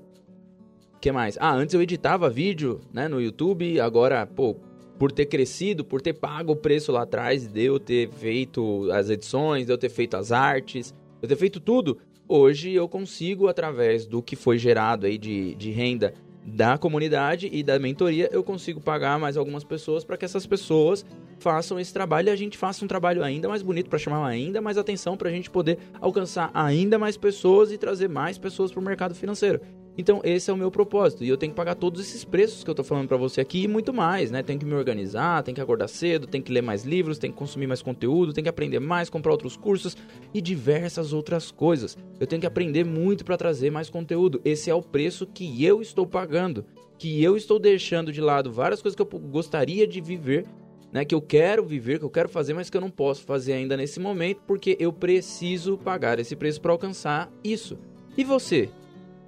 que 0.99 1.11
mais? 1.11 1.37
Ah, 1.39 1.53
antes 1.53 1.73
eu 1.73 1.81
editava 1.81 2.29
vídeo 2.29 2.81
né, 2.93 3.07
no 3.07 3.21
YouTube, 3.21 3.79
agora, 3.79 4.25
pô, 4.25 4.55
por 4.97 5.11
ter 5.11 5.25
crescido, 5.25 5.85
por 5.85 6.01
ter 6.01 6.13
pago 6.13 6.53
o 6.53 6.55
preço 6.55 6.91
lá 6.91 7.03
atrás, 7.03 7.47
de 7.47 7.63
eu 7.63 7.79
ter 7.79 8.09
feito 8.09 8.89
as 8.91 9.09
edições, 9.09 9.65
de 9.65 9.71
eu 9.71 9.77
ter 9.77 9.89
feito 9.89 10.17
as 10.17 10.31
artes, 10.31 10.91
de 10.91 11.23
eu 11.23 11.29
ter 11.29 11.35
feito 11.35 11.59
tudo, 11.59 11.97
hoje 12.27 12.73
eu 12.73 12.87
consigo, 12.89 13.47
através 13.47 14.05
do 14.05 14.21
que 14.21 14.35
foi 14.35 14.57
gerado 14.57 15.05
aí 15.05 15.17
de, 15.17 15.55
de 15.55 15.71
renda 15.71 16.13
da 16.47 16.77
comunidade 16.77 17.49
e 17.51 17.61
da 17.61 17.77
mentoria, 17.77 18.29
eu 18.31 18.41
consigo 18.41 18.79
pagar 18.79 19.19
mais 19.19 19.35
algumas 19.35 19.65
pessoas 19.65 20.05
para 20.05 20.15
que 20.15 20.23
essas 20.23 20.47
pessoas 20.47 21.05
façam 21.39 21.77
esse 21.77 21.93
trabalho 21.93 22.29
e 22.29 22.31
a 22.31 22.35
gente 22.37 22.57
faça 22.57 22.85
um 22.85 22.87
trabalho 22.87 23.21
ainda 23.21 23.49
mais 23.49 23.61
bonito 23.61 23.89
para 23.89 23.99
chamar 23.99 24.25
ainda 24.25 24.61
mais 24.61 24.77
atenção 24.77 25.17
para 25.17 25.27
a 25.27 25.31
gente 25.31 25.49
poder 25.49 25.77
alcançar 25.99 26.49
ainda 26.53 26.97
mais 26.97 27.17
pessoas 27.17 27.71
e 27.71 27.77
trazer 27.77 28.07
mais 28.07 28.37
pessoas 28.37 28.71
para 28.71 28.79
o 28.79 28.83
mercado 28.83 29.13
financeiro. 29.13 29.59
Então, 29.97 30.21
esse 30.23 30.49
é 30.51 30.53
o 30.53 30.57
meu 30.57 30.69
propósito. 30.69 31.23
E 31.23 31.29
eu 31.29 31.37
tenho 31.37 31.51
que 31.51 31.55
pagar 31.55 31.75
todos 31.75 31.99
esses 31.99 32.23
preços 32.23 32.63
que 32.63 32.69
eu 32.69 32.75
tô 32.75 32.83
falando 32.83 33.07
para 33.07 33.17
você 33.17 33.41
aqui 33.41 33.63
e 33.63 33.67
muito 33.67 33.91
mais, 33.91 34.29
né? 34.29 34.43
Tenho 34.43 34.59
que 34.59 34.65
me 34.65 34.75
organizar, 34.75 35.41
tenho 35.41 35.55
que 35.55 35.61
acordar 35.61 35.87
cedo, 35.87 36.27
tenho 36.27 36.43
que 36.43 36.51
ler 36.51 36.61
mais 36.61 36.83
livros, 36.83 37.17
tenho 37.17 37.33
que 37.33 37.39
consumir 37.39 37.65
mais 37.65 37.81
conteúdo, 37.81 38.31
tenho 38.31 38.43
que 38.43 38.49
aprender 38.49 38.79
mais, 38.79 39.09
comprar 39.09 39.31
outros 39.31 39.57
cursos 39.57 39.97
e 40.33 40.39
diversas 40.39 41.13
outras 41.13 41.49
coisas. 41.49 41.97
Eu 42.19 42.27
tenho 42.27 42.39
que 42.39 42.47
aprender 42.47 42.83
muito 42.83 43.25
para 43.25 43.37
trazer 43.37 43.71
mais 43.71 43.89
conteúdo. 43.89 44.39
Esse 44.45 44.69
é 44.69 44.75
o 44.75 44.81
preço 44.81 45.25
que 45.25 45.65
eu 45.65 45.81
estou 45.81 46.05
pagando, 46.05 46.63
que 46.99 47.23
eu 47.23 47.35
estou 47.35 47.57
deixando 47.57 48.11
de 48.11 48.21
lado 48.21 48.51
várias 48.51 48.81
coisas 48.81 48.95
que 48.95 49.01
eu 49.01 49.19
gostaria 49.19 49.87
de 49.87 49.99
viver 49.99 50.45
né, 50.91 51.03
que 51.03 51.13
eu 51.13 51.21
quero 51.21 51.65
viver, 51.65 51.99
que 51.99 52.05
eu 52.05 52.09
quero 52.09 52.29
fazer, 52.29 52.53
mas 52.53 52.69
que 52.69 52.77
eu 52.77 52.81
não 52.81 52.89
posso 52.89 53.23
fazer 53.23 53.53
ainda 53.53 53.75
nesse 53.75 53.99
momento, 53.99 54.41
porque 54.47 54.77
eu 54.79 54.93
preciso 54.93 55.77
pagar 55.77 56.17
esse 56.17 56.35
preço 56.35 56.61
para 56.61 56.71
alcançar 56.71 57.29
isso. 57.43 57.77
E 58.17 58.23
você? 58.23 58.69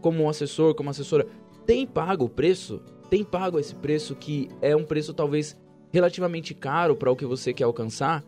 Como 0.02 0.24
um 0.24 0.30
assessor, 0.30 0.74
como 0.76 0.90
assessora, 0.90 1.26
tem 1.66 1.86
pago 1.86 2.26
o 2.26 2.30
preço? 2.30 2.82
Tem 3.10 3.24
pago 3.24 3.60
esse 3.60 3.76
preço 3.76 4.16
que 4.16 4.50
é 4.62 4.76
um 4.76 4.84
preço 4.84 5.14
talvez 5.14 5.60
relativamente 5.92 6.54
caro 6.54 6.96
para 6.96 7.12
o 7.12 7.16
que 7.16 7.26
você 7.26 7.54
quer 7.54 7.64
alcançar? 7.64 8.24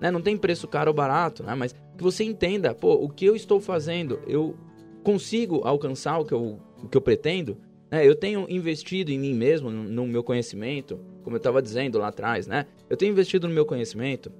Né? 0.00 0.10
Não 0.10 0.20
tem 0.20 0.36
preço 0.36 0.66
caro 0.66 0.90
ou 0.90 0.94
barato, 0.94 1.42
né? 1.42 1.54
mas 1.54 1.74
que 1.96 2.02
você 2.02 2.24
entenda, 2.24 2.74
pô, 2.74 2.94
o 2.94 3.08
que 3.08 3.24
eu 3.24 3.36
estou 3.36 3.60
fazendo, 3.60 4.20
eu 4.26 4.56
consigo 5.02 5.60
alcançar 5.64 6.18
o 6.18 6.24
que 6.24 6.34
eu, 6.34 6.58
o 6.82 6.88
que 6.88 6.96
eu 6.96 7.00
pretendo? 7.00 7.56
Né? 7.90 8.06
Eu 8.06 8.14
tenho 8.14 8.46
investido 8.48 9.12
em 9.12 9.18
mim 9.18 9.34
mesmo, 9.34 9.70
no, 9.70 10.06
meu 10.06 10.22
conhecimento, 10.22 10.98
como 11.22 11.36
eu 11.36 11.38
estava 11.38 11.62
dizendo 11.62 11.98
lá 11.98 12.08
atrás, 12.08 12.46
né? 12.46 12.66
Eu 12.90 12.96
tenho 12.96 13.12
investido 13.12 13.48
no 13.48 13.54
meu 13.54 13.64
conhecimento. 13.64 14.32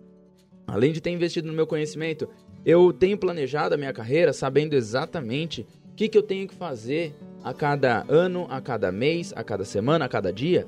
Além 0.67 0.93
de 0.93 1.01
ter 1.01 1.11
investido 1.11 1.47
no 1.47 1.55
meu 1.55 1.67
conhecimento, 1.67 2.29
eu 2.65 2.93
tenho 2.93 3.17
planejado 3.17 3.75
a 3.75 3.79
minha 3.79 3.93
carreira 3.93 4.33
sabendo 4.33 4.75
exatamente 4.75 5.67
o 5.95 5.97
que, 5.97 6.09
que 6.09 6.19
eu 6.19 6.25
tenho 6.25 6.49
que 6.49 6.55
fazer 6.57 7.15
a 7.45 7.55
cada 7.55 8.05
ano, 8.09 8.49
a 8.51 8.61
cada 8.61 8.91
mês, 8.91 9.33
a 9.37 9.45
cada 9.45 9.65
semana, 9.65 10.05
a 10.05 10.09
cada 10.09 10.33
dia? 10.33 10.67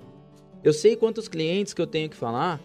Eu 0.63 0.73
sei 0.73 0.95
quantos 0.95 1.27
clientes 1.27 1.75
que 1.75 1.83
eu 1.83 1.87
tenho 1.87 2.09
que 2.09 2.15
falar, 2.15 2.61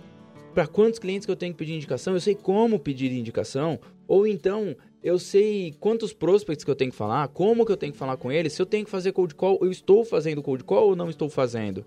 para 0.54 0.68
quantos 0.68 1.00
clientes 1.00 1.26
que 1.26 1.32
eu 1.32 1.36
tenho 1.36 1.54
que 1.54 1.58
pedir 1.58 1.74
indicação, 1.74 2.14
eu 2.14 2.20
sei 2.20 2.36
como 2.36 2.78
pedir 2.78 3.12
indicação, 3.12 3.80
ou 4.08 4.28
então 4.28 4.76
eu 5.02 5.18
sei 5.18 5.74
quantos 5.80 6.14
prospects 6.14 6.64
que 6.64 6.70
eu 6.70 6.76
tenho 6.76 6.92
que 6.92 6.98
falar, 6.98 7.30
como 7.30 7.66
que 7.66 7.72
eu 7.72 7.78
tenho 7.78 7.94
que 7.94 7.98
falar 7.98 8.16
com 8.16 8.32
eles, 8.32 8.54
se 8.54 8.62
eu 8.62 8.66
tenho 8.68 8.86
que 8.86 8.92
fazer 8.92 9.12
cold 9.12 9.34
call, 9.34 9.58
eu 9.60 9.72
estou 9.72 10.06
fazendo 10.06 10.44
cold 10.44 10.64
call 10.64 10.90
ou 10.90 10.96
não 10.96 11.10
estou 11.10 11.30
fazendo? 11.30 11.84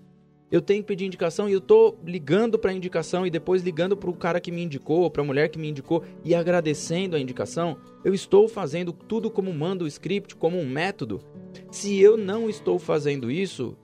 Eu 0.55 0.61
tenho 0.61 0.81
que 0.81 0.87
pedir 0.87 1.05
indicação 1.05 1.49
e 1.49 1.53
eu 1.53 1.59
tô 1.59 1.95
ligando 2.05 2.57
para 2.57 2.71
indicação 2.71 3.27
e 3.27 3.29
depois 3.29 3.61
ligando 3.61 3.97
para 3.97 4.09
o 4.09 4.15
cara 4.15 4.39
que 4.39 4.51
me 4.51 4.63
indicou, 4.63 5.11
para 5.11 5.21
a 5.21 5.25
mulher 5.25 5.49
que 5.49 5.59
me 5.59 5.69
indicou 5.69 6.01
e 6.23 6.33
agradecendo 6.33 7.15
a 7.15 7.19
indicação, 7.19 7.77
eu 8.05 8.13
estou 8.13 8.47
fazendo 8.47 8.93
tudo 8.93 9.29
como 9.29 9.53
manda 9.53 9.83
o 9.83 9.87
script, 9.87 10.35
como 10.35 10.57
um 10.57 10.65
método. 10.65 11.21
Se 11.69 11.99
eu 11.99 12.15
não 12.15 12.49
estou 12.49 12.79
fazendo 12.79 13.29
isso, 13.29 13.75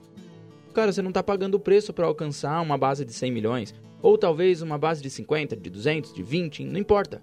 cara, 0.72 0.92
você 0.92 1.02
não 1.02 1.10
está 1.10 1.22
pagando 1.22 1.56
o 1.56 1.60
preço 1.60 1.92
para 1.92 2.06
alcançar 2.06 2.60
uma 2.62 2.78
base 2.78 3.04
de 3.04 3.12
100 3.12 3.30
milhões, 3.30 3.74
ou 4.00 4.16
talvez 4.16 4.62
uma 4.62 4.78
base 4.78 5.02
de 5.02 5.10
50, 5.10 5.54
de 5.54 5.68
200, 5.68 6.14
de 6.14 6.22
20, 6.22 6.64
não 6.64 6.80
importa. 6.80 7.22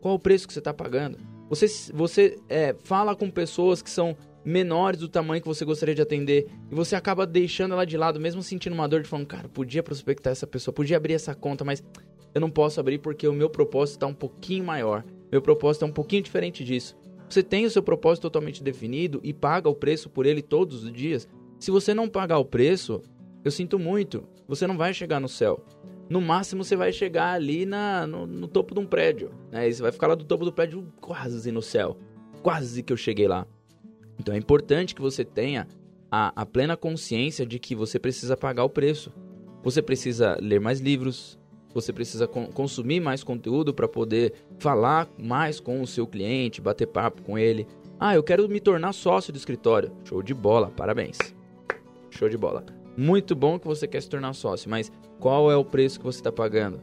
Qual 0.00 0.16
o 0.16 0.18
preço 0.18 0.48
que 0.48 0.52
você 0.52 0.58
está 0.58 0.74
pagando? 0.74 1.16
Você, 1.48 1.66
você 1.92 2.38
é, 2.48 2.74
fala 2.82 3.14
com 3.14 3.30
pessoas 3.30 3.82
que 3.82 3.90
são 3.90 4.16
menores 4.44 5.00
do 5.00 5.08
tamanho 5.08 5.40
que 5.40 5.48
você 5.48 5.64
gostaria 5.64 5.94
de 5.94 6.02
atender 6.02 6.48
e 6.70 6.74
você 6.74 6.96
acaba 6.96 7.26
deixando 7.26 7.72
ela 7.72 7.84
de 7.84 7.96
lado, 7.96 8.20
mesmo 8.20 8.42
sentindo 8.42 8.72
uma 8.72 8.88
dor 8.88 9.02
de 9.02 9.08
falando, 9.08 9.26
cara, 9.26 9.48
podia 9.48 9.82
prospectar 9.82 10.32
essa 10.32 10.46
pessoa, 10.46 10.74
podia 10.74 10.96
abrir 10.96 11.14
essa 11.14 11.34
conta, 11.34 11.64
mas 11.64 11.82
eu 12.34 12.40
não 12.40 12.50
posso 12.50 12.80
abrir 12.80 12.98
porque 12.98 13.26
o 13.28 13.32
meu 13.32 13.50
propósito 13.50 13.96
está 13.96 14.06
um 14.06 14.14
pouquinho 14.14 14.64
maior, 14.64 15.04
meu 15.30 15.42
propósito 15.42 15.84
é 15.84 15.88
um 15.88 15.92
pouquinho 15.92 16.22
diferente 16.22 16.64
disso. 16.64 16.96
Você 17.28 17.42
tem 17.42 17.64
o 17.64 17.70
seu 17.70 17.82
propósito 17.82 18.22
totalmente 18.22 18.62
definido 18.62 19.20
e 19.22 19.32
paga 19.32 19.68
o 19.68 19.74
preço 19.74 20.10
por 20.10 20.26
ele 20.26 20.42
todos 20.42 20.82
os 20.82 20.92
dias. 20.92 21.28
Se 21.60 21.70
você 21.70 21.94
não 21.94 22.08
pagar 22.08 22.38
o 22.38 22.44
preço, 22.44 23.02
eu 23.44 23.50
sinto 23.50 23.78
muito, 23.78 24.24
você 24.48 24.66
não 24.66 24.76
vai 24.76 24.92
chegar 24.92 25.20
no 25.20 25.28
céu. 25.28 25.64
No 26.08 26.20
máximo 26.20 26.64
você 26.64 26.74
vai 26.74 26.92
chegar 26.92 27.34
ali 27.34 27.64
na, 27.64 28.04
no, 28.04 28.26
no 28.26 28.48
topo 28.48 28.74
de 28.74 28.80
um 28.80 28.86
prédio, 28.86 29.30
né? 29.52 29.68
E 29.68 29.72
você 29.72 29.80
vai 29.80 29.92
ficar 29.92 30.08
lá 30.08 30.16
do 30.16 30.24
topo 30.24 30.44
do 30.44 30.52
prédio 30.52 30.92
quase 31.00 31.52
no 31.52 31.62
céu. 31.62 31.96
Quase 32.42 32.82
que 32.82 32.92
eu 32.92 32.96
cheguei 32.96 33.28
lá. 33.28 33.46
Então 34.20 34.34
é 34.34 34.38
importante 34.38 34.94
que 34.94 35.00
você 35.00 35.24
tenha 35.24 35.66
a, 36.10 36.42
a 36.42 36.46
plena 36.46 36.76
consciência 36.76 37.46
de 37.46 37.58
que 37.58 37.74
você 37.74 37.98
precisa 37.98 38.36
pagar 38.36 38.64
o 38.64 38.70
preço. 38.70 39.10
Você 39.62 39.80
precisa 39.80 40.36
ler 40.40 40.60
mais 40.60 40.78
livros, 40.78 41.38
você 41.72 41.92
precisa 41.92 42.26
consumir 42.26 43.00
mais 43.00 43.24
conteúdo 43.24 43.72
para 43.72 43.88
poder 43.88 44.34
falar 44.58 45.08
mais 45.18 45.58
com 45.58 45.80
o 45.80 45.86
seu 45.86 46.06
cliente, 46.06 46.60
bater 46.60 46.86
papo 46.86 47.22
com 47.22 47.38
ele. 47.38 47.66
Ah, 47.98 48.14
eu 48.14 48.22
quero 48.22 48.48
me 48.48 48.60
tornar 48.60 48.92
sócio 48.92 49.32
do 49.32 49.36
escritório. 49.36 49.92
Show 50.04 50.22
de 50.22 50.34
bola, 50.34 50.70
parabéns. 50.70 51.18
Show 52.10 52.28
de 52.28 52.36
bola. 52.36 52.64
Muito 52.96 53.34
bom 53.34 53.58
que 53.58 53.66
você 53.66 53.86
quer 53.86 54.02
se 54.02 54.08
tornar 54.08 54.34
sócio, 54.34 54.68
mas 54.68 54.92
qual 55.18 55.50
é 55.50 55.56
o 55.56 55.64
preço 55.64 55.98
que 55.98 56.04
você 56.04 56.18
está 56.18 56.32
pagando? 56.32 56.80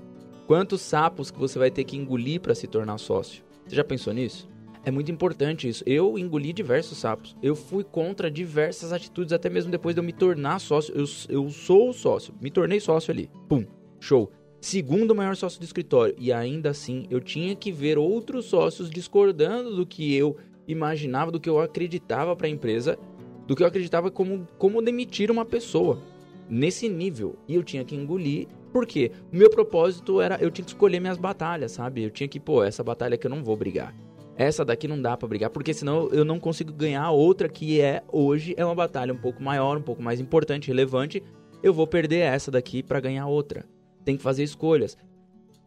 Quantos 0.47 0.81
sapos 0.81 1.29
que 1.29 1.39
você 1.39 1.59
vai 1.59 1.69
ter 1.69 1.83
que 1.83 1.97
engolir 1.97 2.41
para 2.41 2.55
se 2.55 2.65
tornar 2.65 2.97
sócio? 2.97 3.43
Você 3.67 3.75
já 3.75 3.83
pensou 3.83 4.13
nisso? 4.13 4.49
É 4.87 4.91
muito 4.91 5.11
importante 5.11 5.67
isso. 5.67 5.83
Eu 5.85 6.17
engoli 6.17 6.53
diversos 6.53 6.99
sapos. 6.99 7.35
Eu 7.43 7.57
fui 7.57 7.83
contra 7.83 8.31
diversas 8.31 8.93
atitudes, 8.93 9.33
até 9.33 9.49
mesmo 9.49 9.69
depois 9.69 9.93
de 9.93 9.99
eu 9.99 10.03
me 10.03 10.13
tornar 10.13 10.59
sócio. 10.59 10.93
Eu, 10.95 11.03
eu 11.27 11.49
sou 11.49 11.91
sócio, 11.91 12.33
me 12.39 12.49
tornei 12.49 12.79
sócio 12.79 13.11
ali. 13.11 13.29
Pum, 13.49 13.65
show. 13.99 14.31
Segundo 14.61 15.13
maior 15.13 15.35
sócio 15.35 15.59
do 15.59 15.65
escritório. 15.65 16.15
E 16.17 16.31
ainda 16.31 16.69
assim, 16.69 17.05
eu 17.09 17.19
tinha 17.19 17.53
que 17.53 17.69
ver 17.69 17.97
outros 17.97 18.45
sócios 18.45 18.89
discordando 18.89 19.75
do 19.75 19.85
que 19.85 20.15
eu 20.15 20.37
imaginava, 20.65 21.33
do 21.33 21.39
que 21.41 21.49
eu 21.49 21.59
acreditava 21.59 22.33
para 22.33 22.47
a 22.47 22.49
empresa, 22.49 22.97
do 23.45 23.57
que 23.57 23.63
eu 23.63 23.67
acreditava 23.67 24.09
como, 24.09 24.47
como 24.57 24.81
demitir 24.81 25.29
uma 25.29 25.43
pessoa. 25.43 26.01
Nesse 26.49 26.87
nível. 26.87 27.35
E 27.45 27.55
eu 27.55 27.61
tinha 27.61 27.83
que 27.83 27.93
engolir 27.93 28.47
por 28.71 28.85
quê? 28.85 29.11
O 29.33 29.35
meu 29.35 29.49
propósito 29.49 30.21
era 30.21 30.37
eu 30.41 30.49
tinha 30.49 30.63
que 30.63 30.71
escolher 30.71 31.01
minhas 31.01 31.17
batalhas, 31.17 31.73
sabe? 31.73 32.03
Eu 32.03 32.09
tinha 32.09 32.29
que, 32.29 32.39
pô, 32.39 32.63
essa 32.63 32.85
batalha 32.85 33.17
que 33.17 33.27
eu 33.27 33.31
não 33.31 33.43
vou 33.43 33.57
brigar. 33.57 33.93
Essa 34.37 34.63
daqui 34.63 34.87
não 34.87 35.01
dá 35.01 35.17
para 35.17 35.27
brigar, 35.27 35.49
porque 35.49 35.73
senão 35.73 36.09
eu 36.09 36.23
não 36.23 36.39
consigo 36.39 36.71
ganhar 36.71 37.09
outra 37.09 37.49
que 37.49 37.81
é 37.81 38.03
hoje 38.07 38.53
é 38.55 38.63
uma 38.63 38.75
batalha 38.75 39.11
um 39.11 39.17
pouco 39.17 39.41
maior, 39.41 39.77
um 39.77 39.81
pouco 39.81 40.01
mais 40.01 40.19
importante, 40.19 40.67
relevante. 40.67 41.23
Eu 41.63 41.73
vou 41.73 41.87
perder 41.87 42.19
essa 42.19 42.51
daqui 42.51 42.83
para 42.83 42.99
ganhar 42.99 43.25
outra. 43.25 43.65
Tem 44.05 44.15
que 44.15 44.21
fazer 44.21 44.43
escolhas. 44.43 44.95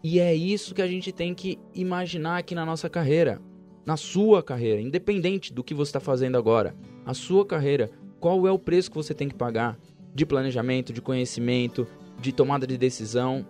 E 0.04 0.20
é 0.20 0.32
isso 0.32 0.72
que 0.72 0.80
a 0.80 0.86
gente 0.86 1.10
tem 1.10 1.34
que 1.34 1.58
imaginar 1.74 2.38
aqui 2.38 2.54
na 2.54 2.64
nossa 2.64 2.88
carreira, 2.88 3.40
na 3.84 3.96
sua 3.96 4.40
carreira, 4.40 4.80
independente 4.80 5.52
do 5.52 5.64
que 5.64 5.74
você 5.74 5.88
está 5.88 6.00
fazendo 6.00 6.38
agora. 6.38 6.74
A 7.04 7.12
sua 7.12 7.44
carreira, 7.44 7.90
qual 8.20 8.46
é 8.46 8.52
o 8.52 8.58
preço 8.58 8.88
que 8.88 8.96
você 8.96 9.12
tem 9.12 9.28
que 9.28 9.34
pagar 9.34 9.76
de 10.14 10.24
planejamento, 10.24 10.92
de 10.92 11.02
conhecimento, 11.02 11.88
de 12.20 12.32
tomada 12.32 12.66
de 12.66 12.76
decisão. 12.76 13.44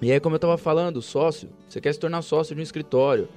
E 0.00 0.10
aí, 0.12 0.20
como 0.20 0.34
eu 0.34 0.38
estava 0.38 0.58
falando, 0.58 1.00
sócio, 1.00 1.48
você 1.68 1.80
quer 1.80 1.92
se 1.92 2.00
tornar 2.00 2.22
sócio 2.22 2.54
de 2.54 2.60
um 2.60 2.64
escritório, 2.64 3.28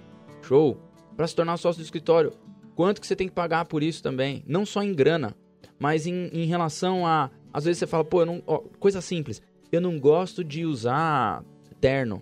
show 0.42 0.78
para 1.16 1.28
se 1.28 1.36
tornar 1.36 1.58
sócio 1.58 1.82
do 1.82 1.86
escritório. 1.86 2.34
Quanto 2.76 3.00
que 3.00 3.08
você 3.08 3.16
tem 3.16 3.28
que 3.28 3.34
pagar 3.34 3.66
por 3.66 3.82
isso 3.82 4.04
também? 4.04 4.44
Não 4.46 4.66
só 4.66 4.84
em 4.84 4.94
grana, 4.94 5.36
mas 5.80 6.06
em, 6.06 6.28
em 6.34 6.46
relação 6.46 7.06
a. 7.08 7.30
Às 7.54 7.64
vezes 7.64 7.80
você 7.80 7.88
fala, 7.88 8.04
pô, 8.04 8.22
eu 8.22 8.26
não. 8.26 8.44
Ó, 8.46 8.60
coisa 8.80 9.02
simples. 9.02 9.42
Eu 9.72 9.80
não 9.82 10.00
gosto 10.00 10.44
de 10.44 10.66
usar 10.66 11.44
terno. 11.80 12.22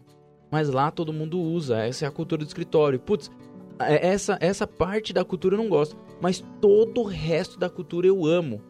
Mas 0.51 0.69
lá 0.69 0.91
todo 0.91 1.11
mundo 1.11 1.39
usa. 1.39 1.79
Essa 1.79 2.05
é 2.05 2.07
a 2.07 2.11
cultura 2.11 2.43
do 2.43 2.47
escritório. 2.47 2.99
Putz, 2.99 3.31
é, 3.79 4.07
essa, 4.07 4.37
essa 4.39 4.67
parte 4.67 5.11
da 5.11 5.25
cultura 5.25 5.55
eu 5.55 5.57
não 5.57 5.69
gosto. 5.69 5.97
Mas 6.21 6.43
todo 6.61 7.01
o 7.01 7.05
resto 7.05 7.57
da 7.57 7.69
cultura 7.69 8.05
eu 8.05 8.25
amo. 8.25 8.61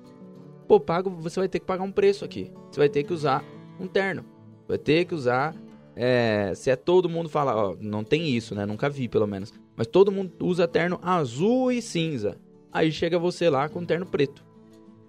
Pô, 0.68 0.80
pago, 0.80 1.10
você 1.10 1.39
vai 1.39 1.50
ter 1.50 1.60
que 1.60 1.65
pagar 1.65 1.84
um 1.84 1.92
preço 1.92 2.24
aqui. 2.24 2.51
Você 2.72 2.80
vai 2.80 2.88
ter 2.88 3.03
que 3.03 3.13
usar 3.13 3.44
um 3.80 3.88
terno. 3.88 4.24
Vai 4.68 4.77
ter 4.77 5.06
que 5.06 5.13
usar. 5.13 5.53
É, 5.96 6.53
se 6.56 6.72
é 6.72 6.75
todo 6.75 7.10
mundo 7.10 7.30
falar, 7.30 7.56
ó, 7.56 7.75
não 7.80 8.03
tem 8.03 8.30
isso, 8.30 8.56
né? 8.56 8.65
Nunca 8.65 8.89
vi, 8.89 9.08
pelo 9.08 9.27
menos. 9.27 9.53
Mas 9.75 9.88
todo 9.88 10.12
mundo 10.12 10.34
usa 10.42 10.68
terno 10.68 11.00
azul 11.01 11.72
e 11.72 11.82
cinza. 11.82 12.38
Aí 12.72 12.92
chega 12.92 13.18
você 13.18 13.50
lá 13.50 13.68
com 13.70 13.86
terno 13.86 14.06
preto. 14.06 14.44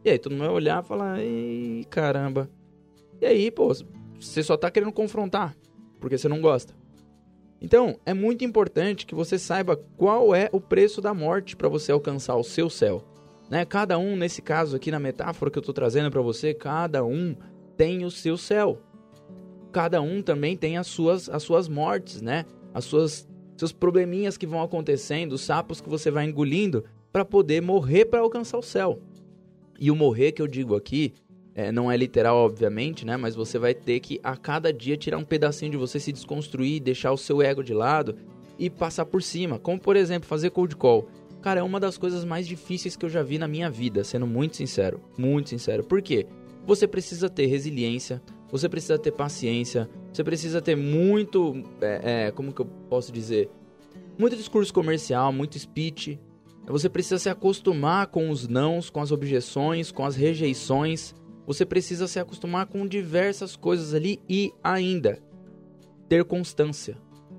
E 0.05 0.11
aí 0.11 0.19
todo 0.19 0.33
mundo 0.33 0.45
vai 0.45 0.55
olhar 0.55 0.83
e 0.83 0.87
falar: 0.87 1.21
Ei, 1.21 1.87
caramba. 1.91 2.51
E 3.21 3.27
aí, 3.27 3.51
pô, 3.51 3.73
você 4.21 4.43
só 4.43 4.57
tá 4.57 4.71
querendo 4.71 4.93
confrontar 4.93 5.57
porque 6.05 6.19
você 6.19 6.29
não 6.29 6.43
gosta. 6.43 6.75
Então, 7.63 7.99
é 8.05 8.13
muito 8.13 8.45
importante 8.45 9.07
que 9.07 9.15
você 9.15 9.39
saiba 9.39 9.75
qual 9.97 10.35
é 10.35 10.51
o 10.53 10.61
preço 10.61 11.01
da 11.01 11.15
morte 11.15 11.57
para 11.57 11.67
você 11.67 11.93
alcançar 11.93 12.37
o 12.37 12.45
seu 12.45 12.69
céu. 12.69 13.03
Né? 13.49 13.65
Cada 13.65 13.99
um, 13.99 14.15
nesse 14.15 14.43
caso 14.43 14.77
aqui 14.77 14.91
na 14.91 14.99
metáfora 14.99 15.51
que 15.51 15.57
eu 15.57 15.63
estou 15.63 15.75
trazendo 15.75 16.11
para 16.11 16.21
você, 16.21 16.53
cada 16.53 17.03
um 17.03 17.35
tem 17.75 18.05
o 18.05 18.11
seu 18.11 18.37
céu. 18.37 18.79
Cada 19.73 20.03
um 20.03 20.21
também 20.21 20.59
tem 20.59 20.77
as 20.77 20.87
suas, 20.87 21.31
as 21.31 21.43
suas 21.43 21.67
mortes, 21.67 22.21
né? 22.21 22.45
As 22.75 22.85
suas 22.85 23.27
seus 23.57 23.73
probleminhas 23.73 24.37
que 24.37 24.47
vão 24.47 24.63
acontecendo, 24.63 25.33
os 25.33 25.43
sapos 25.43 25.81
que 25.81 25.89
você 25.89 26.11
vai 26.11 26.27
engolindo 26.27 26.85
para 27.13 27.25
poder 27.25 27.63
morrer 27.63 28.07
para 28.07 28.21
alcançar 28.21 28.59
o 28.59 28.63
céu. 28.63 28.99
E 29.79 29.91
o 29.91 29.97
morrer 29.97 30.33
que 30.33 30.43
eu 30.43 30.47
digo 30.47 30.75
aqui 30.75 31.15
é, 31.55 31.71
não 31.71 31.91
é 31.91 31.97
literal, 31.97 32.37
obviamente, 32.37 33.07
né? 33.07 33.17
Mas 33.17 33.37
você 33.37 33.59
vai 33.59 33.75
ter 33.75 34.01
que 34.01 34.19
a 34.23 34.37
cada 34.37 34.73
dia 34.73 34.97
tirar 34.97 35.19
um 35.19 35.25
pedacinho 35.25 35.71
de 35.71 35.77
você, 35.77 36.01
se 36.01 36.13
desconstruir, 36.13 36.81
deixar 36.81 37.13
o 37.13 37.17
seu 37.17 37.41
ego 37.41 37.63
de 37.63 37.73
lado 37.73 38.17
e 38.59 38.69
passar 38.69 39.07
por 39.07 39.23
cima. 39.23 39.59
Como 39.59 39.79
por 39.79 39.95
exemplo, 39.97 40.29
fazer 40.29 40.51
cold 40.51 40.75
call. 40.75 41.09
Cara, 41.41 41.61
é 41.61 41.63
uma 41.63 41.79
das 41.79 41.97
coisas 41.97 42.25
mais 42.25 42.49
difíceis 42.49 42.97
que 42.97 43.05
eu 43.05 43.11
já 43.11 43.23
vi 43.23 43.39
na 43.39 43.47
minha 43.47 43.71
vida, 43.71 44.03
sendo 44.03 44.27
muito 44.27 44.57
sincero. 44.57 45.01
Muito 45.17 45.51
sincero. 45.51 45.85
Por 45.85 46.03
quê? 46.03 46.27
Você 46.67 46.89
precisa 46.89 47.29
ter 47.29 47.47
resiliência, 47.47 48.23
você 48.55 48.69
precisa 48.69 48.97
ter 48.97 49.11
paciência, 49.11 49.91
você 50.13 50.23
precisa 50.23 50.63
ter 50.63 50.77
muito. 50.77 51.61
É, 51.81 52.27
é, 52.27 52.31
como 52.31 52.53
que 52.53 52.61
eu 52.61 52.67
posso 52.89 53.11
dizer? 53.11 53.51
Muito 54.17 54.37
discurso 54.37 54.73
comercial, 54.73 55.33
muito 55.33 55.59
speech. 55.59 56.21
Você 56.65 56.89
precisa 56.89 57.19
se 57.19 57.29
acostumar 57.29 58.07
com 58.07 58.31
os 58.31 58.47
nãos, 58.47 58.91
com 58.91 59.01
as 59.01 59.11
objeções, 59.11 59.91
com 59.91 60.05
as 60.05 60.15
rejeições. 60.15 61.17
Você 61.45 61.67
precisa 61.67 62.07
se 62.07 62.21
acostumar 62.21 62.67
com 62.67 62.87
diversas 62.87 63.57
coisas 63.57 63.93
ali 63.93 64.23
e 64.29 64.53
ainda 64.63 65.19
ter 66.09 66.25
constância. 66.25 66.97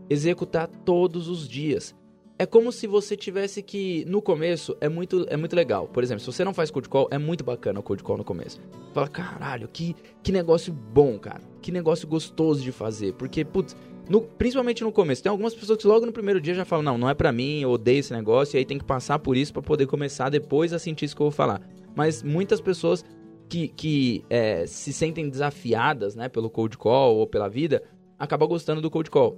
Executar 0.09 0.67
todos 0.67 1.29
os 1.29 1.47
dias 1.47 1.95
é 2.37 2.45
como 2.45 2.71
se 2.71 2.85
você 2.85 3.15
tivesse 3.15 3.61
que 3.61 4.03
no 4.05 4.21
começo 4.21 4.75
é 4.81 4.89
muito 4.89 5.25
é 5.29 5.37
muito 5.37 5.55
legal. 5.55 5.87
Por 5.87 6.03
exemplo, 6.03 6.19
se 6.19 6.25
você 6.25 6.43
não 6.43 6.53
faz 6.53 6.69
cold 6.69 6.89
call, 6.89 7.07
é 7.09 7.17
muito 7.17 7.43
bacana 7.43 7.79
o 7.79 7.83
cold 7.83 8.03
call 8.03 8.17
no 8.17 8.23
começo. 8.23 8.59
Fala, 8.93 9.07
caralho, 9.07 9.69
que 9.71 9.95
que 10.21 10.31
negócio 10.31 10.73
bom, 10.73 11.17
cara. 11.17 11.41
Que 11.61 11.71
negócio 11.71 12.07
gostoso 12.07 12.61
de 12.61 12.71
fazer, 12.71 13.13
porque 13.13 13.43
putz, 13.45 13.75
no, 14.09 14.21
principalmente 14.21 14.83
no 14.83 14.91
começo, 14.91 15.23
tem 15.23 15.29
algumas 15.29 15.55
pessoas 15.55 15.79
que 15.79 15.87
logo 15.87 16.05
no 16.05 16.11
primeiro 16.11 16.41
dia 16.41 16.53
já 16.53 16.65
falam: 16.65 16.83
"Não, 16.83 16.97
não 16.97 17.09
é 17.09 17.13
para 17.13 17.31
mim, 17.31 17.61
eu 17.61 17.71
odeio 17.71 17.99
esse 17.99 18.13
negócio", 18.13 18.55
e 18.55 18.59
aí 18.59 18.65
tem 18.65 18.77
que 18.77 18.85
passar 18.85 19.17
por 19.19 19.37
isso 19.37 19.53
para 19.53 19.61
poder 19.61 19.87
começar 19.87 20.29
depois 20.29 20.73
a 20.73 20.79
sentir 20.79 21.05
isso 21.05 21.15
que 21.15 21.21
eu 21.21 21.25
vou 21.25 21.31
falar. 21.31 21.61
Mas 21.95 22.21
muitas 22.21 22.59
pessoas 22.59 23.03
que, 23.47 23.69
que 23.69 24.23
é, 24.29 24.65
se 24.67 24.91
sentem 24.91 25.29
desafiadas, 25.29 26.15
né, 26.15 26.27
pelo 26.27 26.49
cold 26.49 26.77
call 26.77 27.15
ou 27.15 27.27
pela 27.27 27.47
vida, 27.47 27.81
acabam 28.19 28.47
gostando 28.47 28.81
do 28.81 28.91
cold 28.91 29.09
call. 29.09 29.37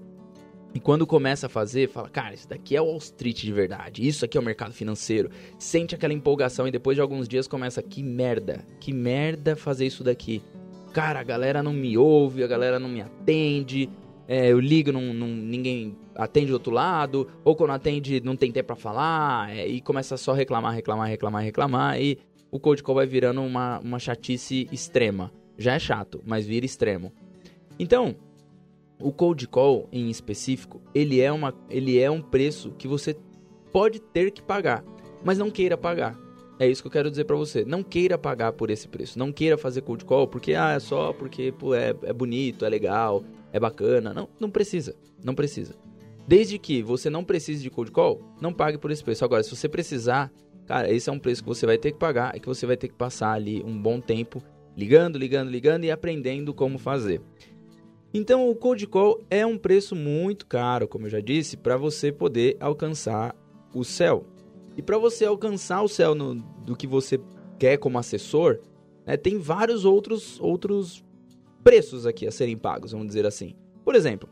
E 0.74 0.79
quando 0.79 1.07
começa 1.07 1.47
a 1.47 1.50
fazer, 1.50 1.89
fala, 1.89 2.09
cara, 2.09 2.33
isso 2.33 2.47
daqui 2.47 2.75
é 2.75 2.81
o 2.81 2.86
Wall 2.86 2.97
Street 2.97 3.41
de 3.41 3.51
verdade, 3.51 4.07
isso 4.07 4.24
aqui 4.24 4.38
é 4.38 4.41
o 4.41 4.43
mercado 4.43 4.74
financeiro. 4.74 5.29
Sente 5.57 5.95
aquela 5.95 6.13
empolgação 6.13 6.67
e 6.67 6.71
depois 6.71 6.95
de 6.95 7.01
alguns 7.01 7.27
dias 7.27 7.47
começa, 7.47 7.81
que 7.81 8.03
merda, 8.03 8.65
que 8.79 8.93
merda 8.93 9.55
fazer 9.55 9.86
isso 9.86 10.03
daqui. 10.03 10.43
Cara, 10.93 11.19
a 11.19 11.24
galera 11.24 11.63
não 11.63 11.74
me 11.74 11.97
ouve, 11.97 12.43
a 12.43 12.47
galera 12.47 12.79
não 12.79 12.89
me 12.89 13.01
atende, 13.01 13.89
é, 14.27 14.51
eu 14.51 14.59
ligo, 14.59 14.91
não, 14.91 15.13
não, 15.13 15.27
ninguém 15.27 15.95
atende 16.15 16.47
do 16.47 16.53
outro 16.53 16.71
lado, 16.71 17.27
ou 17.43 17.55
quando 17.55 17.71
atende 17.71 18.19
não 18.21 18.36
tem 18.36 18.51
tempo 18.51 18.67
pra 18.67 18.75
falar, 18.75 19.55
é, 19.55 19.67
e 19.67 19.79
começa 19.79 20.17
só 20.17 20.33
a 20.33 20.36
reclamar, 20.36 20.74
reclamar, 20.74 21.07
reclamar, 21.07 21.43
reclamar, 21.43 22.01
e 22.01 22.19
o 22.51 22.59
cold 22.59 22.83
call 22.83 22.95
vai 22.95 23.05
virando 23.05 23.41
uma, 23.41 23.79
uma 23.79 24.00
chatice 24.00 24.67
extrema. 24.71 25.31
Já 25.57 25.74
é 25.74 25.79
chato, 25.79 26.21
mas 26.25 26.45
vira 26.45 26.65
extremo. 26.65 27.12
Então, 27.79 28.15
o 29.00 29.12
cold 29.12 29.48
call 29.48 29.88
em 29.92 30.10
específico, 30.10 30.82
ele 30.94 31.22
é, 31.22 31.32
uma, 31.32 31.54
ele 31.70 32.00
é 32.00 32.10
um 32.10 32.22
preço 32.22 32.72
que 32.77 32.88
você 32.88 33.16
pode 33.72 34.00
ter 34.00 34.32
que 34.32 34.42
pagar, 34.42 34.84
mas 35.24 35.38
não 35.38 35.51
queira 35.51 35.77
pagar. 35.77 36.18
É 36.60 36.68
isso 36.68 36.82
que 36.82 36.88
eu 36.88 36.92
quero 36.92 37.12
dizer 37.12 37.25
para 37.25 37.36
você. 37.36 37.63
Não 37.63 37.84
queira 37.84 38.18
pagar 38.18 38.54
por 38.54 38.72
esse 38.72 38.88
preço. 38.88 39.20
Não 39.20 39.32
queira 39.32 39.58
fazer 39.58 39.82
cold 39.82 40.04
call 40.04 40.27
porque 40.27 40.56
ah, 40.56 40.72
é 40.72 40.80
só 40.80 41.13
porque 41.13 41.51
pô, 41.51 41.75
é, 41.75 41.94
é 42.01 42.12
bonito, 42.12 42.66
é 42.66 42.70
legal, 42.70 43.24
é 43.54 43.60
bacana. 43.60 44.12
Não, 44.12 44.27
não 44.39 44.50
precisa. 44.50 44.96
Não 45.24 45.36
precisa. 45.36 45.75
Desde 46.27 46.58
que 46.58 46.82
você 46.82 47.10
não 47.10 47.24
precise 47.24 47.62
de 47.62 47.70
cold 47.70 47.92
call, 47.92 48.22
não 48.42 48.51
pague 48.51 48.77
por 48.80 48.89
esse 48.89 49.04
preço. 49.04 49.24
Agora, 49.24 49.44
se 49.44 49.56
você 49.56 49.70
precisar, 49.70 50.32
cara, 50.66 50.92
esse 50.92 51.10
é 51.10 51.13
um 51.13 51.20
preço 51.20 51.44
que 51.44 51.48
você 51.48 51.66
vai 51.66 51.77
ter 51.77 51.92
que 51.92 52.00
pagar 52.00 52.36
e 52.36 52.39
que 52.39 52.48
você 52.48 52.66
vai 52.66 52.75
ter 52.75 52.88
que 52.88 52.96
passar 52.96 53.34
ali 53.34 53.63
um 53.63 53.80
bom 53.80 54.01
tempo 54.01 54.42
ligando, 54.75 55.18
ligando, 55.18 55.50
ligando 55.50 55.84
e 55.84 55.92
aprendendo 55.92 56.54
como 56.54 56.80
fazer. 56.80 57.22
Então 58.17 58.50
o 58.50 58.55
cold 58.55 58.88
call 58.88 59.24
é 59.29 59.45
um 59.45 59.59
preço 59.59 59.95
muito 59.95 60.47
caro, 60.47 60.88
como 60.88 61.05
eu 61.05 61.09
já 61.12 61.19
disse, 61.19 61.55
para 61.55 61.77
você 61.77 62.12
poder 62.12 62.57
alcançar 62.59 63.36
o 63.71 63.83
céu. 63.83 64.25
E 64.75 64.81
para 64.81 64.97
você 64.97 65.24
alcançar 65.24 65.83
o 65.83 65.88
céu 65.88 66.15
no, 66.15 66.33
do 66.65 66.75
que 66.75 66.88
você 66.88 67.19
quer 67.59 67.77
como 67.77 68.00
assessor, 68.00 68.59
né, 69.05 69.17
tem 69.17 69.38
vários 69.38 69.86
outros, 69.86 70.39
outros 70.39 71.05
preços 71.63 72.07
aqui 72.07 72.25
a 72.25 72.31
serem 72.31 72.57
pagos, 72.57 72.91
vamos 72.91 73.05
dizer 73.05 73.24
assim. 73.24 73.53
Por 73.86 73.93
exemplo, 73.93 74.27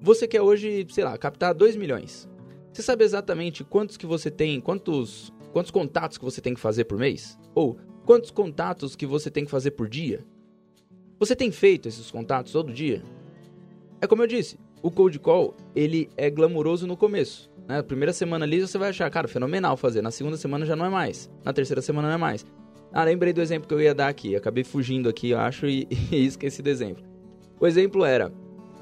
você 0.00 0.28
quer 0.28 0.40
hoje, 0.40 0.86
sei 0.88 1.02
lá, 1.02 1.18
captar 1.18 1.52
2 1.52 1.74
milhões. 1.74 2.28
Você 2.72 2.80
sabe 2.80 3.02
exatamente 3.02 3.64
quantos 3.64 3.96
que 3.96 4.06
você 4.06 4.30
tem, 4.30 4.60
quantos, 4.60 5.32
quantos 5.52 5.72
contatos 5.72 6.16
que 6.16 6.24
você 6.24 6.40
tem 6.40 6.54
que 6.54 6.60
fazer 6.60 6.84
por 6.84 6.96
mês? 6.96 7.36
Ou 7.56 7.76
quantos 8.06 8.30
contatos 8.30 8.94
que 8.94 9.04
você 9.04 9.32
tem 9.32 9.44
que 9.44 9.50
fazer 9.50 9.72
por 9.72 9.88
dia? 9.88 10.24
Você 11.20 11.36
tem 11.36 11.52
feito 11.52 11.86
esses 11.86 12.10
contatos 12.10 12.50
todo 12.50 12.72
dia? 12.72 13.02
É 14.00 14.06
como 14.06 14.22
eu 14.22 14.26
disse, 14.26 14.58
o 14.82 14.90
cold 14.90 15.18
call, 15.18 15.54
ele 15.76 16.08
é 16.16 16.30
glamuroso 16.30 16.86
no 16.86 16.96
começo. 16.96 17.50
Né? 17.68 17.76
Na 17.76 17.82
primeira 17.82 18.10
semana 18.10 18.46
ali 18.46 18.58
você 18.58 18.78
vai 18.78 18.88
achar, 18.88 19.10
cara, 19.10 19.28
fenomenal 19.28 19.76
fazer. 19.76 20.00
Na 20.00 20.10
segunda 20.10 20.38
semana 20.38 20.64
já 20.64 20.74
não 20.74 20.86
é 20.86 20.88
mais. 20.88 21.30
Na 21.44 21.52
terceira 21.52 21.82
semana 21.82 22.08
não 22.08 22.14
é 22.14 22.16
mais. 22.16 22.46
Ah, 22.90 23.04
lembrei 23.04 23.34
do 23.34 23.42
exemplo 23.42 23.68
que 23.68 23.74
eu 23.74 23.82
ia 23.82 23.94
dar 23.94 24.08
aqui. 24.08 24.34
Acabei 24.34 24.64
fugindo 24.64 25.10
aqui, 25.10 25.28
eu 25.28 25.38
acho, 25.38 25.66
e, 25.66 25.86
e 26.10 26.24
esqueci 26.24 26.62
do 26.62 26.70
exemplo. 26.70 27.04
O 27.60 27.66
exemplo 27.66 28.02
era, 28.02 28.30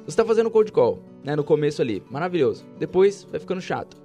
você 0.05 0.11
está 0.11 0.25
fazendo 0.25 0.49
cold 0.49 0.71
call, 0.71 1.03
né? 1.25 1.35
No 1.35 1.43
começo 1.43 1.83
ali, 1.83 2.05
maravilhoso. 2.09 2.65
Depois 2.79 3.25
vai 3.25 3.41
ficando 3.41 3.61
chato. 3.61 3.97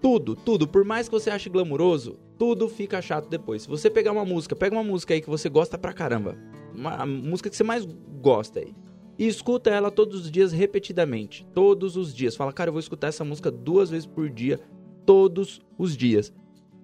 Tudo, 0.00 0.36
tudo, 0.36 0.68
por 0.68 0.84
mais 0.84 1.08
que 1.08 1.12
você 1.12 1.30
ache 1.30 1.50
glamuroso, 1.50 2.16
tudo 2.38 2.68
fica 2.68 3.02
chato 3.02 3.28
depois. 3.28 3.62
Se 3.62 3.68
você 3.68 3.90
pegar 3.90 4.12
uma 4.12 4.24
música, 4.24 4.54
pega 4.54 4.76
uma 4.76 4.84
música 4.84 5.14
aí 5.14 5.20
que 5.20 5.28
você 5.28 5.48
gosta 5.48 5.76
pra 5.76 5.92
caramba 5.92 6.38
uma, 6.76 6.94
a 7.02 7.06
música 7.06 7.50
que 7.50 7.56
você 7.56 7.64
mais 7.64 7.86
gosta 8.20 8.60
aí. 8.60 8.74
E 9.18 9.26
escuta 9.26 9.70
ela 9.70 9.90
todos 9.90 10.22
os 10.22 10.30
dias 10.30 10.52
repetidamente. 10.52 11.46
Todos 11.54 11.96
os 11.96 12.14
dias. 12.14 12.36
Fala, 12.36 12.52
cara, 12.52 12.68
eu 12.68 12.72
vou 12.72 12.80
escutar 12.80 13.08
essa 13.08 13.24
música 13.24 13.50
duas 13.50 13.90
vezes 13.90 14.06
por 14.06 14.28
dia. 14.28 14.60
Todos 15.06 15.60
os 15.78 15.96
dias. 15.96 16.32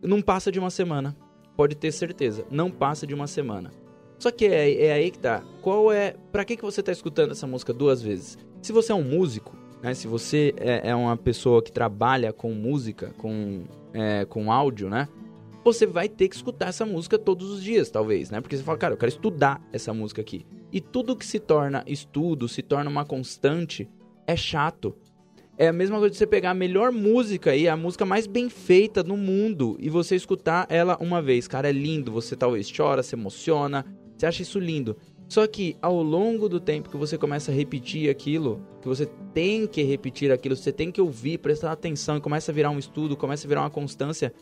Não 0.03 0.23
passa 0.23 0.51
de 0.51 0.59
uma 0.59 0.71
semana. 0.71 1.17
Pode 1.57 1.77
ter 1.77 1.93
certeza. 1.93 2.47
Não 2.51 2.71
passa 2.71 3.07
de 3.07 3.15
uma 3.15 3.27
semana. 3.27 3.71
Só 4.19 4.31
que 4.31 4.47
é, 4.47 4.87
é 4.87 4.93
aí 4.93 5.11
que 5.11 5.19
tá. 5.19 5.43
Qual 5.61 5.93
é. 5.93 6.15
Pra 6.31 6.45
que, 6.45 6.57
que 6.57 6.63
você 6.63 6.83
tá 6.83 6.93
escutando 6.93 7.33
essa 7.33 7.47
música 7.47 7.73
duas 7.73 8.01
vezes? 8.01 8.39
Se 8.63 8.73
você 8.73 8.93
é 8.93 8.95
um 8.95 9.03
músico, 9.03 9.55
né? 9.83 9.93
Se 9.93 10.07
você 10.07 10.55
é, 10.57 10.91
é 10.91 10.95
uma 10.95 11.17
pessoa 11.17 11.61
que 11.61 11.73
trabalha 11.73 12.33
com 12.33 12.53
música, 12.55 13.13
com, 13.19 13.65
é, 13.93 14.25
com 14.25 14.51
áudio, 14.51 14.89
né? 14.89 15.09
Você 15.65 15.87
vai 15.87 16.09
ter 16.09 16.29
que 16.29 16.37
escutar 16.37 16.69
essa 16.69 16.85
música 16.85 17.19
todos 17.19 17.51
os 17.51 17.63
dias, 17.63 17.91
talvez, 17.91 18.31
né? 18.31 18.41
Porque 18.41 18.57
você 18.57 18.63
fala, 18.63 18.79
cara, 18.79 18.95
eu 18.95 18.99
quero 18.99 19.11
estudar 19.11 19.61
essa 19.73 19.93
música 19.95 20.21
aqui. 20.21 20.45
E 20.73 20.81
tudo 20.81 21.17
que 21.17 21.25
se 21.25 21.39
torna 21.39 21.85
estudo, 21.87 22.49
se 22.49 22.63
torna 22.63 22.91
uma 22.91 23.05
constante, 23.05 23.89
é 24.27 24.37
chato. 24.37 24.95
É 25.57 25.69
a 25.69 25.73
mesma 25.73 25.99
coisa 25.99 26.11
de 26.11 26.17
você 26.17 26.27
pegar 26.27 26.51
a 26.51 26.55
melhor 26.55 26.91
música 26.91 27.51
aí, 27.51 27.69
a 27.69 27.77
música 27.77 28.05
mais 28.05 28.27
bem 28.27 28.49
feita 28.49 29.03
no 29.03 29.17
mundo, 29.17 29.77
e 29.79 29.91
você 29.91 30.17
escutar 30.17 30.67
ela 30.71 30.97
uma 31.01 31.21
vez. 31.21 31.47
Cara, 31.47 31.69
é 31.69 31.73
lindo. 31.73 32.11
Você 32.13 32.35
talvez 32.35 32.71
chora, 32.75 33.03
se 33.03 33.15
emociona, 33.15 33.85
você 34.17 34.27
acha 34.27 34.43
isso 34.43 34.59
lindo. 34.59 34.97
Só 35.29 35.47
que 35.47 35.77
ao 35.81 36.03
longo 36.03 36.47
do 36.47 36.61
tempo 36.61 36.91
que 36.91 36.97
você 36.97 37.17
começa 37.17 37.51
a 37.51 37.55
repetir 37.55 38.11
aquilo, 38.11 38.63
que 38.83 38.87
você 38.89 39.07
tem 39.33 39.67
que 39.67 39.83
repetir 39.83 40.31
aquilo, 40.31 40.55
você 40.55 40.71
tem 40.71 40.93
que 40.93 41.01
ouvir, 41.01 41.39
prestar 41.39 41.73
atenção 41.73 42.19
e 42.19 42.21
começa 42.21 42.53
a 42.53 42.55
virar 42.55 42.71
um 42.71 42.79
estudo, 42.79 43.17
começa 43.17 43.47
a 43.47 43.49
virar 43.49 43.63
uma 43.63 43.71
constância, 43.71 44.33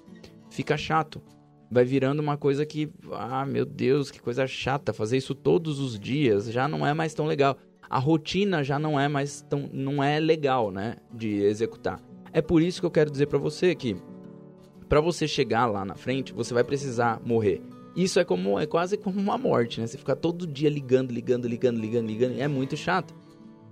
fica 0.51 0.77
chato. 0.77 1.23
Vai 1.71 1.85
virando 1.85 2.21
uma 2.21 2.37
coisa 2.37 2.67
que, 2.67 2.91
ah, 3.13 3.47
meu 3.47 3.65
Deus, 3.65 4.11
que 4.11 4.21
coisa 4.21 4.47
chata. 4.47 4.93
Fazer 4.93 5.17
isso 5.17 5.35
todos 5.35 5.79
os 5.79 5.99
dias 5.99 6.51
já 6.51 6.67
não 6.67 6.87
é 6.87 6.93
mais 6.93 7.15
tão 7.15 7.27
legal. 7.27 7.57
A 7.89 7.99
rotina 7.99 8.63
já 8.63 8.79
não 8.79 8.99
é 8.99 9.09
mais 9.09 9.43
tão, 9.43 9.69
não 9.73 10.03
é 10.03 10.21
legal, 10.21 10.71
né, 10.71 10.97
de 11.13 11.43
executar. 11.43 12.01
É 12.33 12.41
por 12.41 12.63
isso 12.63 12.81
que 12.81 12.87
eu 12.87 12.91
quero 12.91 13.11
dizer 13.11 13.27
para 13.27 13.39
você 13.39 13.75
que 13.75 13.97
para 14.89 15.01
você 15.01 15.27
chegar 15.29 15.67
lá 15.67 15.85
na 15.85 15.95
frente, 15.95 16.33
você 16.33 16.53
vai 16.53 16.65
precisar 16.65 17.21
morrer. 17.25 17.63
Isso 17.95 18.21
é 18.21 18.25
como 18.25 18.59
é 18.59 18.67
quase 18.67 18.97
como 18.97 19.21
uma 19.21 19.37
morte, 19.37 19.81
né? 19.81 19.87
Você 19.87 19.99
ficar 19.99 20.17
todo 20.17 20.47
dia 20.47 20.71
ligando, 20.71 21.13
ligando, 21.13 21.47
ligando, 21.49 21.81
ligando, 21.81 22.07
ligando, 22.07 22.41
é 22.41 22.49
muito 22.49 22.77
chato. 22.77 23.15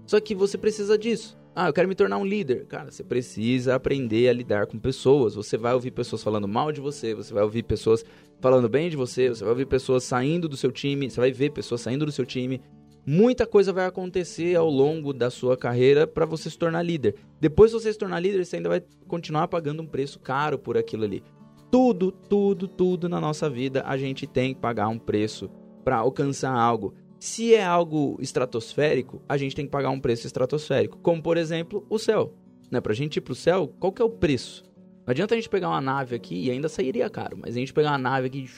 Só 0.06 0.20
que 0.20 0.34
você 0.34 0.58
precisa 0.58 0.98
disso. 0.98 1.37
Ah, 1.60 1.68
eu 1.68 1.72
quero 1.72 1.88
me 1.88 1.94
tornar 1.96 2.18
um 2.18 2.24
líder. 2.24 2.66
Cara, 2.66 2.88
você 2.88 3.02
precisa 3.02 3.74
aprender 3.74 4.28
a 4.28 4.32
lidar 4.32 4.68
com 4.68 4.78
pessoas. 4.78 5.34
Você 5.34 5.56
vai 5.56 5.74
ouvir 5.74 5.90
pessoas 5.90 6.22
falando 6.22 6.46
mal 6.46 6.70
de 6.70 6.80
você, 6.80 7.16
você 7.16 7.34
vai 7.34 7.42
ouvir 7.42 7.64
pessoas 7.64 8.04
falando 8.40 8.68
bem 8.68 8.88
de 8.88 8.96
você, 8.96 9.28
você 9.28 9.42
vai 9.42 9.50
ouvir 9.50 9.66
pessoas 9.66 10.04
saindo 10.04 10.48
do 10.48 10.56
seu 10.56 10.70
time, 10.70 11.10
você 11.10 11.18
vai 11.18 11.32
ver 11.32 11.50
pessoas 11.50 11.80
saindo 11.80 12.06
do 12.06 12.12
seu 12.12 12.24
time. 12.24 12.62
Muita 13.04 13.44
coisa 13.44 13.72
vai 13.72 13.86
acontecer 13.86 14.54
ao 14.54 14.70
longo 14.70 15.12
da 15.12 15.30
sua 15.30 15.56
carreira 15.56 16.06
para 16.06 16.24
você 16.24 16.48
se 16.48 16.56
tornar 16.56 16.84
líder. 16.84 17.16
Depois 17.40 17.72
de 17.72 17.80
você 17.80 17.92
se 17.92 17.98
tornar 17.98 18.20
líder, 18.20 18.44
você 18.44 18.54
ainda 18.54 18.68
vai 18.68 18.80
continuar 19.08 19.48
pagando 19.48 19.82
um 19.82 19.86
preço 19.86 20.20
caro 20.20 20.60
por 20.60 20.78
aquilo 20.78 21.02
ali. 21.02 21.24
Tudo, 21.72 22.12
tudo, 22.12 22.68
tudo 22.68 23.08
na 23.08 23.20
nossa 23.20 23.50
vida 23.50 23.82
a 23.84 23.96
gente 23.96 24.28
tem 24.28 24.54
que 24.54 24.60
pagar 24.60 24.86
um 24.86 24.98
preço 24.98 25.50
para 25.82 25.96
alcançar 25.96 26.52
algo. 26.52 26.94
Se 27.18 27.54
é 27.54 27.64
algo 27.64 28.16
estratosférico, 28.20 29.20
a 29.28 29.36
gente 29.36 29.56
tem 29.56 29.64
que 29.64 29.70
pagar 29.70 29.90
um 29.90 30.00
preço 30.00 30.26
estratosférico, 30.26 30.98
como 30.98 31.22
por 31.22 31.36
exemplo 31.36 31.84
o 31.90 31.98
céu. 31.98 32.32
Né? 32.70 32.80
Pra 32.80 32.94
gente 32.94 33.16
ir 33.16 33.20
pro 33.20 33.34
céu, 33.34 33.72
qual 33.80 33.92
que 33.92 34.00
é 34.00 34.04
o 34.04 34.10
preço? 34.10 34.64
Não 35.06 35.12
adianta 35.12 35.34
a 35.34 35.36
gente 35.36 35.48
pegar 35.48 35.68
uma 35.68 35.80
nave 35.80 36.14
aqui 36.14 36.44
e 36.44 36.50
ainda 36.50 36.68
sairia 36.68 37.08
caro, 37.08 37.38
mas 37.40 37.56
a 37.56 37.58
gente 37.58 37.72
pegar 37.72 37.92
uma 37.92 37.98
nave 37.98 38.26
aqui, 38.26 38.48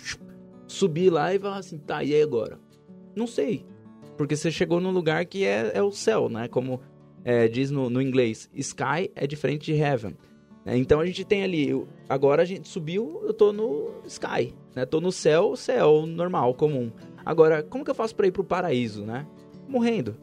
subir 0.67 1.11
lá 1.11 1.35
e 1.35 1.39
falar 1.39 1.59
assim, 1.59 1.79
tá, 1.79 2.03
e 2.03 2.15
aí 2.15 2.23
agora? 2.23 2.59
Não 3.15 3.27
sei. 3.27 3.65
Porque 4.19 4.37
você 4.37 4.51
chegou 4.51 4.81
num 4.81 4.91
lugar 4.91 5.25
que 5.25 5.45
é, 5.45 5.71
é 5.75 5.83
o 5.83 5.93
céu, 5.93 6.29
né? 6.29 6.49
Como 6.49 6.81
é, 7.25 7.49
diz 7.49 7.71
no, 7.71 7.89
no 7.89 8.03
inglês, 8.03 8.51
sky 8.55 9.11
é 9.15 9.27
diferente 9.27 9.73
de 9.73 9.81
heaven. 9.81 10.17
É, 10.65 10.77
então 10.77 11.01
a 11.01 11.07
gente 11.07 11.25
tem 11.25 11.43
ali, 11.43 11.87
agora 12.09 12.43
a 12.43 12.45
gente 12.45 12.69
subiu, 12.69 13.23
eu 13.25 13.33
tô 13.33 13.53
no 13.53 14.03
sky, 14.07 14.55
né? 14.75 14.85
Tô 14.85 15.01
no 15.01 15.11
céu, 15.11 15.57
céu 15.57 16.05
normal, 16.07 16.55
comum. 16.55 16.91
Agora, 17.25 17.63
como 17.63 17.85
que 17.85 17.91
eu 17.91 17.95
faço 17.95 18.15
para 18.15 18.27
ir 18.27 18.33
pro 18.33 18.45
paraíso, 18.45 19.05
né? 19.05 19.27
Morrendo. 19.67 20.17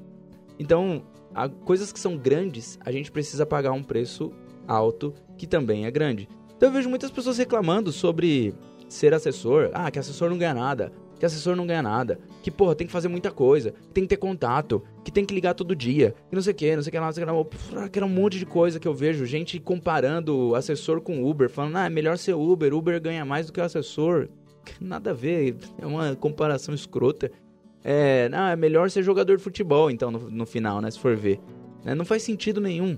Então, 0.60 1.04
há 1.34 1.50
coisas 1.50 1.92
que 1.92 2.00
são 2.00 2.18
grandes, 2.18 2.78
a 2.84 2.92
gente 2.92 3.12
precisa 3.12 3.46
pagar 3.46 3.72
um 3.72 3.84
preço 3.84 4.32
alto 4.68 5.14
que 5.38 5.48
também 5.48 5.86
é 5.86 5.92
grande. 5.92 6.28
Então 6.56 6.70
eu 6.70 6.74
vejo 6.74 6.90
muitas 6.90 7.12
pessoas 7.12 7.38
reclamando 7.38 7.92
sobre 7.92 8.54
ser 8.90 9.14
assessor. 9.14 9.70
Ah, 9.74 9.90
que 9.92 10.00
assessor 10.00 10.30
não 10.30 10.38
ganha 10.38 10.54
nada. 10.54 10.92
Que 11.20 11.26
assessor 11.26 11.56
não 11.56 11.66
ganha 11.66 11.82
nada. 11.82 12.20
Que, 12.44 12.52
porra, 12.52 12.76
tem 12.76 12.86
que 12.86 12.94
fazer 12.94 13.08
muita 13.08 13.32
coisa. 13.32 13.72
Que 13.72 13.94
tem 13.94 14.04
que 14.04 14.10
ter 14.10 14.18
contato. 14.18 14.84
Que 15.04 15.12
tem 15.12 15.26
que 15.26 15.34
ligar 15.34 15.54
todo 15.54 15.76
dia. 15.76 16.14
Que 16.30 16.36
não 16.36 16.42
sei 16.42 16.54
o 16.54 16.56
que, 16.56 16.76
não 16.76 16.84
sei 16.84 16.90
o 16.90 16.92
que 16.92 17.00
lá, 17.00 17.06
não 17.06 17.14
sei 17.14 17.24
o 17.24 17.46
que 17.46 17.76
lá. 17.76 17.90
Que 17.90 18.00
era 18.00 18.06
um 18.06 18.10
monte 18.10 18.38
de 18.38 18.46
coisa 18.46 18.80
que 18.80 18.88
eu 18.88 18.94
vejo. 18.94 19.26
Gente 19.26 19.60
comparando 19.60 20.54
assessor 20.56 21.02
com 21.02 21.28
Uber. 21.28 21.50
Falando, 21.50 21.78
ah, 21.78 21.86
é 21.86 21.90
melhor 21.90 22.18
ser 22.18 22.34
Uber. 22.34 22.74
Uber 22.74 23.02
ganha 23.02 23.26
mais 23.26 23.48
do 23.48 23.54
que 23.54 23.60
o 23.60 23.64
assessor. 23.64 24.30
Nada 24.80 25.12
a 25.12 25.14
ver. 25.14 25.56
É 25.80 25.86
uma 25.86 26.16
comparação 26.16 26.74
escrota. 26.74 27.32
É, 27.84 28.28
não, 28.30 28.48
é 28.48 28.56
melhor 28.56 28.90
ser 28.90 29.02
jogador 29.02 29.38
de 29.38 29.44
futebol, 29.44 29.90
então, 29.90 30.12
no, 30.12 30.30
no 30.30 30.46
final, 30.46 30.82
né? 30.82 30.92
Se 30.92 31.00
for 31.00 31.16
ver. 31.16 31.40
Né, 31.84 31.96
não 31.96 32.04
faz 32.04 32.22
sentido 32.22 32.60
nenhum. 32.60 32.98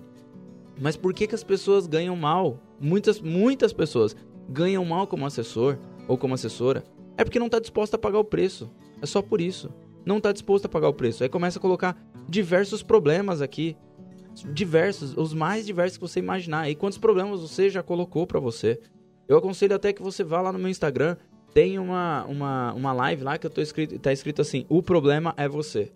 Mas 0.81 0.97
por 0.97 1.13
que, 1.13 1.27
que 1.27 1.35
as 1.35 1.43
pessoas 1.43 1.85
ganham 1.85 2.15
mal? 2.15 2.59
Muitas, 2.79 3.21
muitas 3.21 3.71
pessoas 3.71 4.15
ganham 4.49 4.83
mal 4.83 5.05
como 5.05 5.25
assessor 5.25 5.77
ou 6.07 6.17
como 6.17 6.33
assessora. 6.33 6.83
É 7.19 7.23
porque 7.25 7.37
não 7.37 7.47
está 7.47 7.59
disposta 7.59 7.97
a 7.97 7.99
pagar 7.99 8.17
o 8.17 8.23
preço. 8.23 8.71
É 9.01 9.05
só 9.05 9.21
por 9.21 9.41
isso. 9.41 9.69
Não 10.05 10.19
está 10.19 10.31
disposto 10.31 10.67
a 10.67 10.69
pagar 10.69 10.87
o 10.87 10.93
preço. 10.93 11.21
Aí 11.21 11.27
começa 11.27 11.59
a 11.59 11.61
colocar 11.61 12.01
diversos 12.29 12.81
problemas 12.81 13.41
aqui. 13.41 13.75
Diversos, 14.53 15.17
os 15.17 15.33
mais 15.33 15.65
diversos 15.65 15.97
que 15.97 16.01
você 16.01 16.19
imaginar. 16.19 16.69
E 16.69 16.75
quantos 16.75 16.97
problemas 16.97 17.41
você 17.41 17.69
já 17.69 17.83
colocou 17.83 18.25
para 18.25 18.39
você? 18.39 18.79
Eu 19.27 19.37
aconselho 19.37 19.75
até 19.75 19.91
que 19.91 20.01
você 20.01 20.23
vá 20.23 20.39
lá 20.39 20.53
no 20.53 20.57
meu 20.57 20.69
Instagram. 20.69 21.17
Tem 21.53 21.77
uma, 21.77 22.23
uma, 22.23 22.73
uma 22.73 22.93
live 22.93 23.21
lá 23.21 23.37
que 23.37 23.45
eu 23.45 23.51
tô 23.51 23.59
escrito, 23.59 23.99
tá 23.99 24.13
escrito 24.13 24.41
assim: 24.41 24.65
O 24.69 24.81
problema 24.81 25.33
é 25.35 25.49
você. 25.49 25.91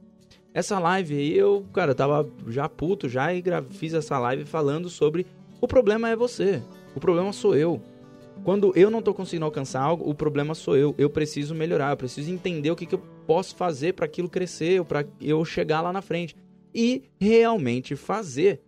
Essa 0.53 0.77
live 0.77 1.15
aí 1.15 1.37
eu, 1.37 1.65
cara, 1.71 1.95
tava 1.95 2.29
já 2.49 2.67
puto 2.67 3.07
já 3.07 3.33
e 3.33 3.41
fiz 3.69 3.93
essa 3.93 4.19
live 4.19 4.43
falando 4.43 4.89
sobre 4.89 5.25
o 5.61 5.67
problema 5.69 6.09
é 6.09 6.17
você. 6.17 6.61
O 6.93 6.99
problema 6.99 7.31
sou 7.31 7.55
eu. 7.55 7.81
Quando 8.43 8.73
eu 8.75 8.91
não 8.91 9.01
tô 9.01 9.13
conseguindo 9.13 9.45
alcançar 9.45 9.81
algo, 9.81 10.09
o 10.09 10.13
problema 10.13 10.53
sou 10.53 10.75
eu. 10.75 10.93
Eu 10.97 11.09
preciso 11.09 11.55
melhorar, 11.55 11.91
eu 11.91 11.97
preciso 11.97 12.29
entender 12.29 12.69
o 12.69 12.75
que, 12.75 12.85
que 12.85 12.95
eu 12.95 13.01
posso 13.25 13.55
fazer 13.55 13.93
para 13.93 14.05
aquilo 14.05 14.29
crescer, 14.29 14.83
para 14.83 15.05
eu 15.21 15.43
chegar 15.45 15.79
lá 15.79 15.93
na 15.93 16.01
frente. 16.01 16.35
E 16.75 17.03
realmente 17.19 17.95
fazer. 17.95 18.61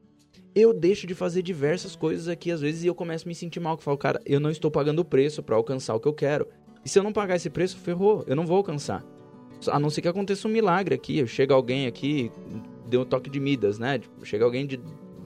Eu 0.54 0.74
deixo 0.74 1.06
de 1.06 1.14
fazer 1.14 1.42
diversas 1.42 1.98
coisas 1.98 2.30
aqui 2.30 2.50
às 2.50 2.62
vezes 2.62 2.84
e 2.84 2.88
eu 2.88 2.96
começo 2.96 3.26
a 3.26 3.28
me 3.28 3.36
sentir 3.36 3.60
mal. 3.60 3.78
Que 3.78 3.84
falo, 3.84 3.98
cara, 3.98 4.22
eu 4.26 4.40
não 4.40 4.50
estou 4.50 4.72
pagando 4.72 5.00
o 5.00 5.06
preço 5.06 5.44
para 5.44 5.58
alcançar 5.58 5.94
o 5.94 6.00
que 6.00 6.08
eu 6.08 6.14
quero. 6.14 6.48
E 6.86 6.88
se 6.88 6.98
eu 6.98 7.04
não 7.04 7.12
pagar 7.12 7.36
esse 7.36 7.50
preço, 7.50 7.78
ferrou, 7.78 8.24
eu 8.28 8.36
não 8.36 8.46
vou 8.46 8.56
alcançar. 8.56 9.04
A 9.68 9.80
não 9.80 9.90
ser 9.90 10.02
que 10.02 10.08
aconteça 10.08 10.48
um 10.48 10.52
milagre 10.52 10.96
aqui. 10.96 11.28
Chega 11.28 11.54
alguém 11.54 11.88
aqui, 11.88 12.32
deu 12.88 13.02
um 13.02 13.06
toque 13.06 13.30
de 13.30 13.42
Midas, 13.42 13.78
né? 13.78 14.00
Tipo, 14.00 14.26
chega 14.26 14.46
alguém 14.46 14.66
de, 14.66 14.80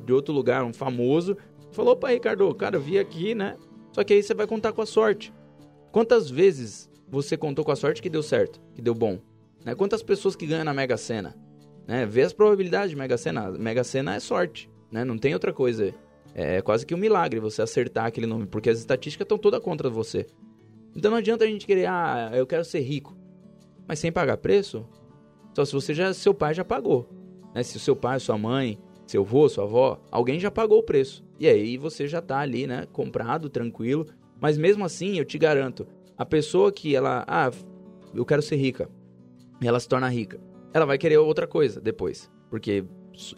de 0.06 0.14
outro 0.14 0.34
lugar, 0.34 0.64
um 0.64 0.74
famoso, 0.74 1.38
falou: 1.72 1.94
opa, 1.94 2.10
Ricardo, 2.10 2.52
cara, 2.56 2.78
eu 2.78 2.82
vi 2.82 2.98
aqui, 2.98 3.36
né? 3.36 3.56
Só 4.00 4.04
que 4.06 4.14
aí 4.14 4.24
você 4.24 4.34
vai 4.34 4.48
contar 4.48 4.72
com 4.72 4.82
a 4.82 4.86
sorte. 4.86 5.34
Quantas 5.92 6.30
vezes 6.30 6.90
você 7.06 7.36
contou 7.36 7.66
com 7.66 7.72
a 7.74 7.76
sorte 7.76 8.02
que 8.02 8.10
deu 8.10 8.24
certo, 8.24 8.62
que 8.74 8.82
deu 8.82 8.96
bom? 8.96 9.20
Né? 9.66 9.76
Quantas 9.76 10.02
pessoas 10.02 10.38
que 10.38 10.48
ganham 10.48 10.64
na 10.64 10.74
Mega 10.74 10.96
Sena? 10.96 11.36
Né? 11.86 12.06
Vê 12.06 12.22
as 12.22 12.32
probabilidades 12.32 12.92
de 12.92 12.96
Mega 12.96 13.18
Sena. 13.18 13.52
Mega 13.52 13.84
Sena 13.84 14.16
é 14.16 14.22
sorte, 14.22 14.72
né? 14.90 15.04
Não 15.04 15.18
tem 15.18 15.34
outra 15.34 15.52
coisa. 15.52 15.94
É 16.34 16.62
quase 16.62 16.86
que 16.86 16.96
um 16.96 16.98
milagre 16.98 17.42
você 17.42 17.62
acertar 17.62 18.06
aquele 18.06 18.26
nome, 18.26 18.46
porque 18.46 18.70
as 18.70 18.80
estatísticas 18.80 19.26
estão 19.26 19.38
todas 19.38 19.60
contra 19.60 19.90
você. 19.90 20.26
Então 20.96 21.12
não 21.12 21.18
adianta 21.18 21.44
a 21.44 21.48
gente 21.48 21.68
querer, 21.68 21.88
ah, 21.88 22.32
eu 22.34 22.48
quero 22.48 22.64
ser 22.64 22.80
rico 22.80 23.18
mas 23.86 24.00
sem 24.00 24.14
pagar 24.14 24.38
preço? 24.38 24.88
Só 25.54 25.66
se 25.66 25.74
você 25.74 25.94
já, 25.94 26.14
seu 26.14 26.34
pai 26.34 26.54
já 26.54 26.64
pagou. 26.64 27.10
Né? 27.54 27.64
Se 27.64 27.76
o 27.76 27.80
seu 27.82 27.98
pai, 27.98 28.18
sua 28.22 28.38
mãe, 28.38 28.80
seu 29.10 29.24
avô, 29.24 29.50
sua 29.50 29.64
avó, 29.64 30.00
alguém 30.12 30.40
já 30.40 30.52
pagou 30.52 30.80
o 30.80 30.84
preço. 30.84 31.24
E 31.40 31.48
aí 31.48 31.78
você 31.78 32.08
já 32.08 32.22
tá 32.22 32.38
ali, 32.38 32.68
né, 32.68 32.86
comprado, 32.94 33.50
tranquilo. 33.50 34.06
Mas 34.40 34.56
mesmo 34.56 34.86
assim, 34.86 35.18
eu 35.18 35.26
te 35.26 35.36
garanto, 35.40 35.88
a 36.16 36.24
pessoa 36.24 36.72
que 36.72 36.96
ela, 36.96 37.26
ah, 37.28 37.50
eu 38.14 38.24
quero 38.24 38.44
ser 38.44 38.58
rica, 38.58 38.88
e 39.60 39.68
ela 39.68 39.80
se 39.80 39.90
torna 39.90 40.08
rica, 40.08 40.40
ela 40.72 40.86
vai 40.86 41.00
querer 41.00 41.18
outra 41.18 41.48
coisa 41.48 41.82
depois. 41.82 42.30
Porque 42.52 42.86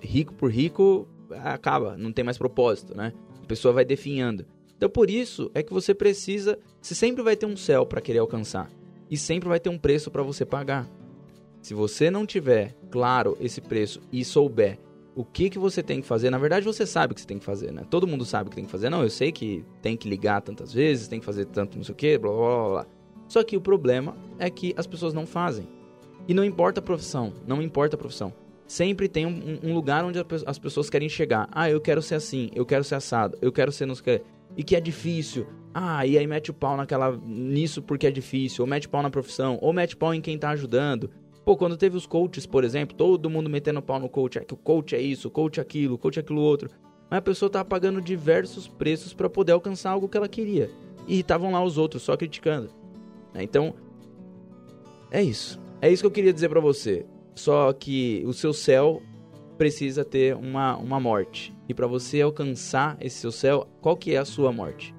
rico 0.02 0.34
por 0.34 0.52
rico 0.52 1.08
acaba, 1.32 1.96
não 1.96 2.12
tem 2.12 2.26
mais 2.26 2.38
propósito, 2.38 2.94
né? 2.94 3.14
A 3.42 3.46
pessoa 3.46 3.74
vai 3.74 3.86
definhando. 3.86 4.46
Então 4.76 4.90
por 4.90 5.10
isso 5.10 5.50
é 5.54 5.64
que 5.64 5.72
você 5.72 5.94
precisa, 5.94 6.60
você 6.82 6.94
sempre 6.94 7.24
vai 7.24 7.38
ter 7.38 7.46
um 7.46 7.56
céu 7.56 7.86
para 7.86 8.02
querer 8.02 8.20
alcançar 8.20 8.70
e 9.10 9.16
sempre 9.16 9.48
vai 9.48 9.60
ter 9.60 9.70
um 9.70 9.78
preço 9.78 10.12
para 10.12 10.22
você 10.22 10.46
pagar. 10.46 10.86
Se 11.62 11.74
você 11.74 12.12
não 12.12 12.26
tiver 12.26 12.76
claro 12.90 13.38
esse 13.40 13.62
preço 13.62 14.02
e 14.12 14.26
souber 14.26 14.78
o 15.16 15.26
que, 15.26 15.50
que 15.50 15.60
você 15.60 15.84
tem 15.84 16.02
que 16.02 16.08
fazer, 16.08 16.30
na 16.30 16.38
verdade 16.38 16.66
você 16.66 16.86
sabe 16.86 17.12
o 17.12 17.16
que 17.16 17.22
você 17.22 17.28
tem 17.28 17.38
que 17.38 17.46
fazer, 17.46 17.72
né? 17.72 17.84
Todo 17.90 18.08
mundo 18.08 18.24
sabe 18.24 18.48
o 18.48 18.50
que 18.50 18.56
tem 18.56 18.66
que 18.66 18.72
fazer. 18.72 18.90
Não, 18.90 19.04
eu 19.04 19.10
sei 19.10 19.32
que 19.32 19.66
tem 19.82 19.98
que 19.98 20.08
ligar 20.08 20.42
tantas 20.42 20.74
vezes, 20.74 21.08
tem 21.08 21.20
que 21.20 21.26
fazer 21.26 21.46
tanto 21.46 21.78
não 21.78 21.84
sei 21.84 21.94
o 21.94 21.96
que, 21.96 22.18
blá 22.18 22.32
blá 22.32 22.70
blá. 22.70 22.86
Só 23.28 23.44
que 23.44 23.56
o 23.56 23.62
problema 23.62 24.16
é 24.40 24.50
que 24.50 24.74
as 24.78 24.88
pessoas 24.88 25.14
não 25.14 25.26
fazem. 25.26 25.68
E 26.28 26.34
não 26.34 26.44
importa 26.46 26.80
a 26.80 26.84
profissão, 26.84 27.34
não 27.46 27.62
importa 27.62 27.96
a 27.96 28.00
profissão. 28.00 28.34
Sempre 28.68 29.10
tem 29.10 29.26
um, 29.26 29.60
um 29.64 29.74
lugar 29.74 30.06
onde 30.06 30.20
as 30.46 30.58
pessoas 30.58 30.90
querem 30.90 31.10
chegar. 31.10 31.50
Ah, 31.52 31.70
eu 31.70 31.82
quero 31.82 32.02
ser 32.02 32.16
assim, 32.16 32.50
eu 32.56 32.66
quero 32.66 32.84
ser 32.84 32.96
assado, 32.96 33.38
eu 33.42 33.52
quero 33.52 33.72
ser 33.72 33.86
não 33.86 33.96
sei 33.96 34.02
o 34.02 34.20
que. 34.20 34.26
E 34.58 34.64
que 34.64 34.76
é 34.76 34.80
difícil. 34.80 35.46
Ah, 35.74 36.06
e 36.06 36.18
aí 36.18 36.28
mete 36.28 36.52
o 36.52 36.54
pau 36.54 36.76
naquela 36.76 37.18
nisso 37.26 37.82
porque 37.82 38.08
é 38.08 38.12
difícil, 38.12 38.64
ou 38.64 38.70
mete 38.70 38.88
pau 38.88 39.02
na 39.02 39.10
profissão, 39.10 39.58
ou 39.62 39.72
mete 39.72 39.96
pau 39.96 40.14
em 40.14 40.22
quem 40.22 40.38
tá 40.38 40.50
ajudando. 40.52 41.10
Pô, 41.44 41.58
quando 41.58 41.76
teve 41.76 41.98
os 41.98 42.06
coaches, 42.06 42.46
por 42.46 42.64
exemplo, 42.64 42.96
todo 42.96 43.30
mundo 43.30 43.50
metendo 43.50 43.82
pau 43.82 44.00
no 44.00 44.08
coach, 44.08 44.38
é 44.38 44.42
que 44.42 44.54
o 44.54 44.58
coach 44.58 44.96
é 44.96 45.02
isso, 45.02 45.28
o 45.28 45.32
coach 45.32 45.60
é 45.60 45.62
aquilo, 45.62 45.96
o 45.96 45.98
coach 45.98 46.18
é 46.18 46.22
aquilo 46.22 46.42
outro. 46.42 46.70
Mas 47.10 47.18
a 47.18 47.22
pessoa 47.22 47.50
tava 47.50 47.66
pagando 47.66 48.02
diversos 48.02 48.68
preços 48.68 49.14
para 49.14 49.30
poder 49.30 49.52
alcançar 49.52 49.92
algo 49.92 50.08
que 50.08 50.16
ela 50.16 50.30
queria. 50.30 50.70
E 51.08 51.20
estavam 51.20 51.52
lá 51.52 51.64
os 51.64 51.78
outros 51.78 52.04
só 52.04 52.16
criticando. 52.16 52.70
Né? 53.34 53.44
Então, 53.44 53.74
é 55.10 55.22
isso. 55.22 55.60
É 55.82 55.92
isso 55.92 56.04
que 56.04 56.08
eu 56.08 56.12
queria 56.12 56.32
dizer 56.32 56.48
para 56.48 56.62
você. 56.62 57.06
Só 57.34 57.74
que 57.74 58.24
o 58.26 58.34
seu 58.34 58.54
céu 58.54 59.02
precisa 59.58 60.06
ter 60.06 60.36
uma, 60.36 60.78
uma 60.78 61.00
morte. 61.00 61.54
E 61.68 61.74
para 61.74 61.88
você 61.88 62.22
alcançar 62.22 62.98
esse 63.02 63.18
seu 63.18 63.32
céu, 63.32 63.68
qual 63.82 63.98
que 63.98 64.14
é 64.14 64.18
a 64.18 64.26
sua 64.26 64.52
morte? 64.52 64.94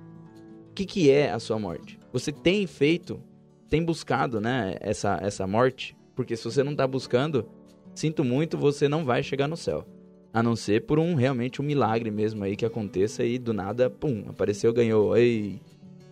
O 0.71 0.75
que, 0.75 0.85
que 0.85 1.11
é 1.11 1.31
a 1.31 1.39
sua 1.39 1.59
morte? 1.59 1.99
Você 2.13 2.33
tem 2.33 2.67
feito, 2.67 3.23
tem 3.69 3.85
buscado, 3.85 4.41
né, 4.41 4.77
essa, 4.81 5.19
essa 5.23 5.47
morte? 5.47 5.97
Porque 6.15 6.37
se 6.37 6.45
você 6.45 6.63
não 6.63 6.73
está 6.73 6.87
buscando, 6.87 7.47
sinto 7.95 8.25
muito, 8.25 8.57
você 8.59 8.89
não 8.89 9.05
vai 9.05 9.23
chegar 9.23 9.49
no 9.49 9.57
céu. 9.57 9.87
A 10.33 10.43
não 10.43 10.57
ser 10.57 10.87
por 10.87 10.99
um 10.99 11.15
realmente 11.15 11.61
um 11.61 11.65
milagre 11.65 12.11
mesmo 12.11 12.43
aí 12.43 12.57
que 12.57 12.65
aconteça 12.65 13.25
e 13.25 13.39
do 13.39 13.53
nada, 13.53 13.91
pum, 13.91 14.25
apareceu, 14.29 14.73
ganhou, 14.73 15.17
ei, 15.17 15.61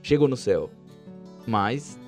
chegou 0.03 0.29
no 0.29 0.37
céu. 0.37 0.71
Mas 1.47 1.99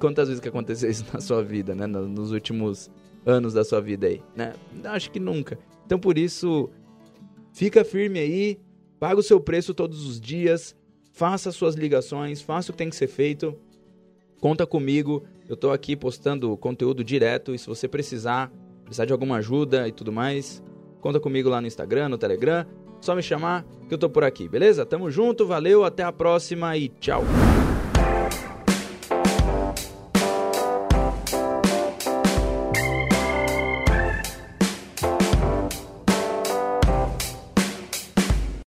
quantas 0.00 0.28
vezes 0.28 0.40
que 0.40 0.48
aconteceu 0.48 0.88
isso 0.90 1.04
na 1.12 1.20
sua 1.20 1.42
vida, 1.42 1.74
né, 1.74 1.86
nos 1.86 2.32
últimos 2.32 2.90
anos 3.26 3.52
da 3.52 3.64
sua 3.64 3.80
vida 3.80 4.06
aí, 4.06 4.22
né? 4.34 4.54
Acho 4.84 5.10
que 5.10 5.20
nunca. 5.20 5.58
Então 5.84 5.98
por 5.98 6.16
isso, 6.16 6.70
fica 7.52 7.84
firme 7.84 8.18
aí, 8.18 8.58
paga 8.98 9.20
o 9.20 9.22
seu 9.22 9.38
preço 9.38 9.74
todos 9.74 10.06
os 10.06 10.20
dias, 10.20 10.74
faça 11.12 11.52
suas 11.52 11.74
ligações, 11.74 12.40
faça 12.40 12.70
o 12.70 12.72
que 12.72 12.78
tem 12.78 12.88
que 12.88 12.96
ser 12.96 13.08
feito. 13.08 13.54
Conta 14.40 14.66
comigo, 14.66 15.24
eu 15.48 15.54
estou 15.54 15.72
aqui 15.72 15.96
postando 15.96 16.56
conteúdo 16.56 17.02
direto 17.02 17.54
e 17.54 17.58
se 17.58 17.66
você 17.66 17.88
precisar, 17.88 18.52
precisar 18.84 19.06
de 19.06 19.12
alguma 19.12 19.36
ajuda 19.36 19.88
e 19.88 19.92
tudo 19.92 20.12
mais, 20.12 20.62
conta 21.00 21.18
comigo 21.18 21.48
lá 21.48 21.60
no 21.60 21.66
Instagram, 21.66 22.10
no 22.10 22.18
Telegram, 22.18 22.66
só 23.00 23.14
me 23.14 23.22
chamar 23.22 23.64
que 23.88 23.94
eu 23.94 23.98
tô 23.98 24.10
por 24.10 24.24
aqui, 24.24 24.48
beleza? 24.48 24.84
Tamo 24.84 25.10
junto, 25.10 25.46
valeu, 25.46 25.84
até 25.84 26.02
a 26.02 26.12
próxima 26.12 26.76
e 26.76 26.88
tchau. 26.88 27.22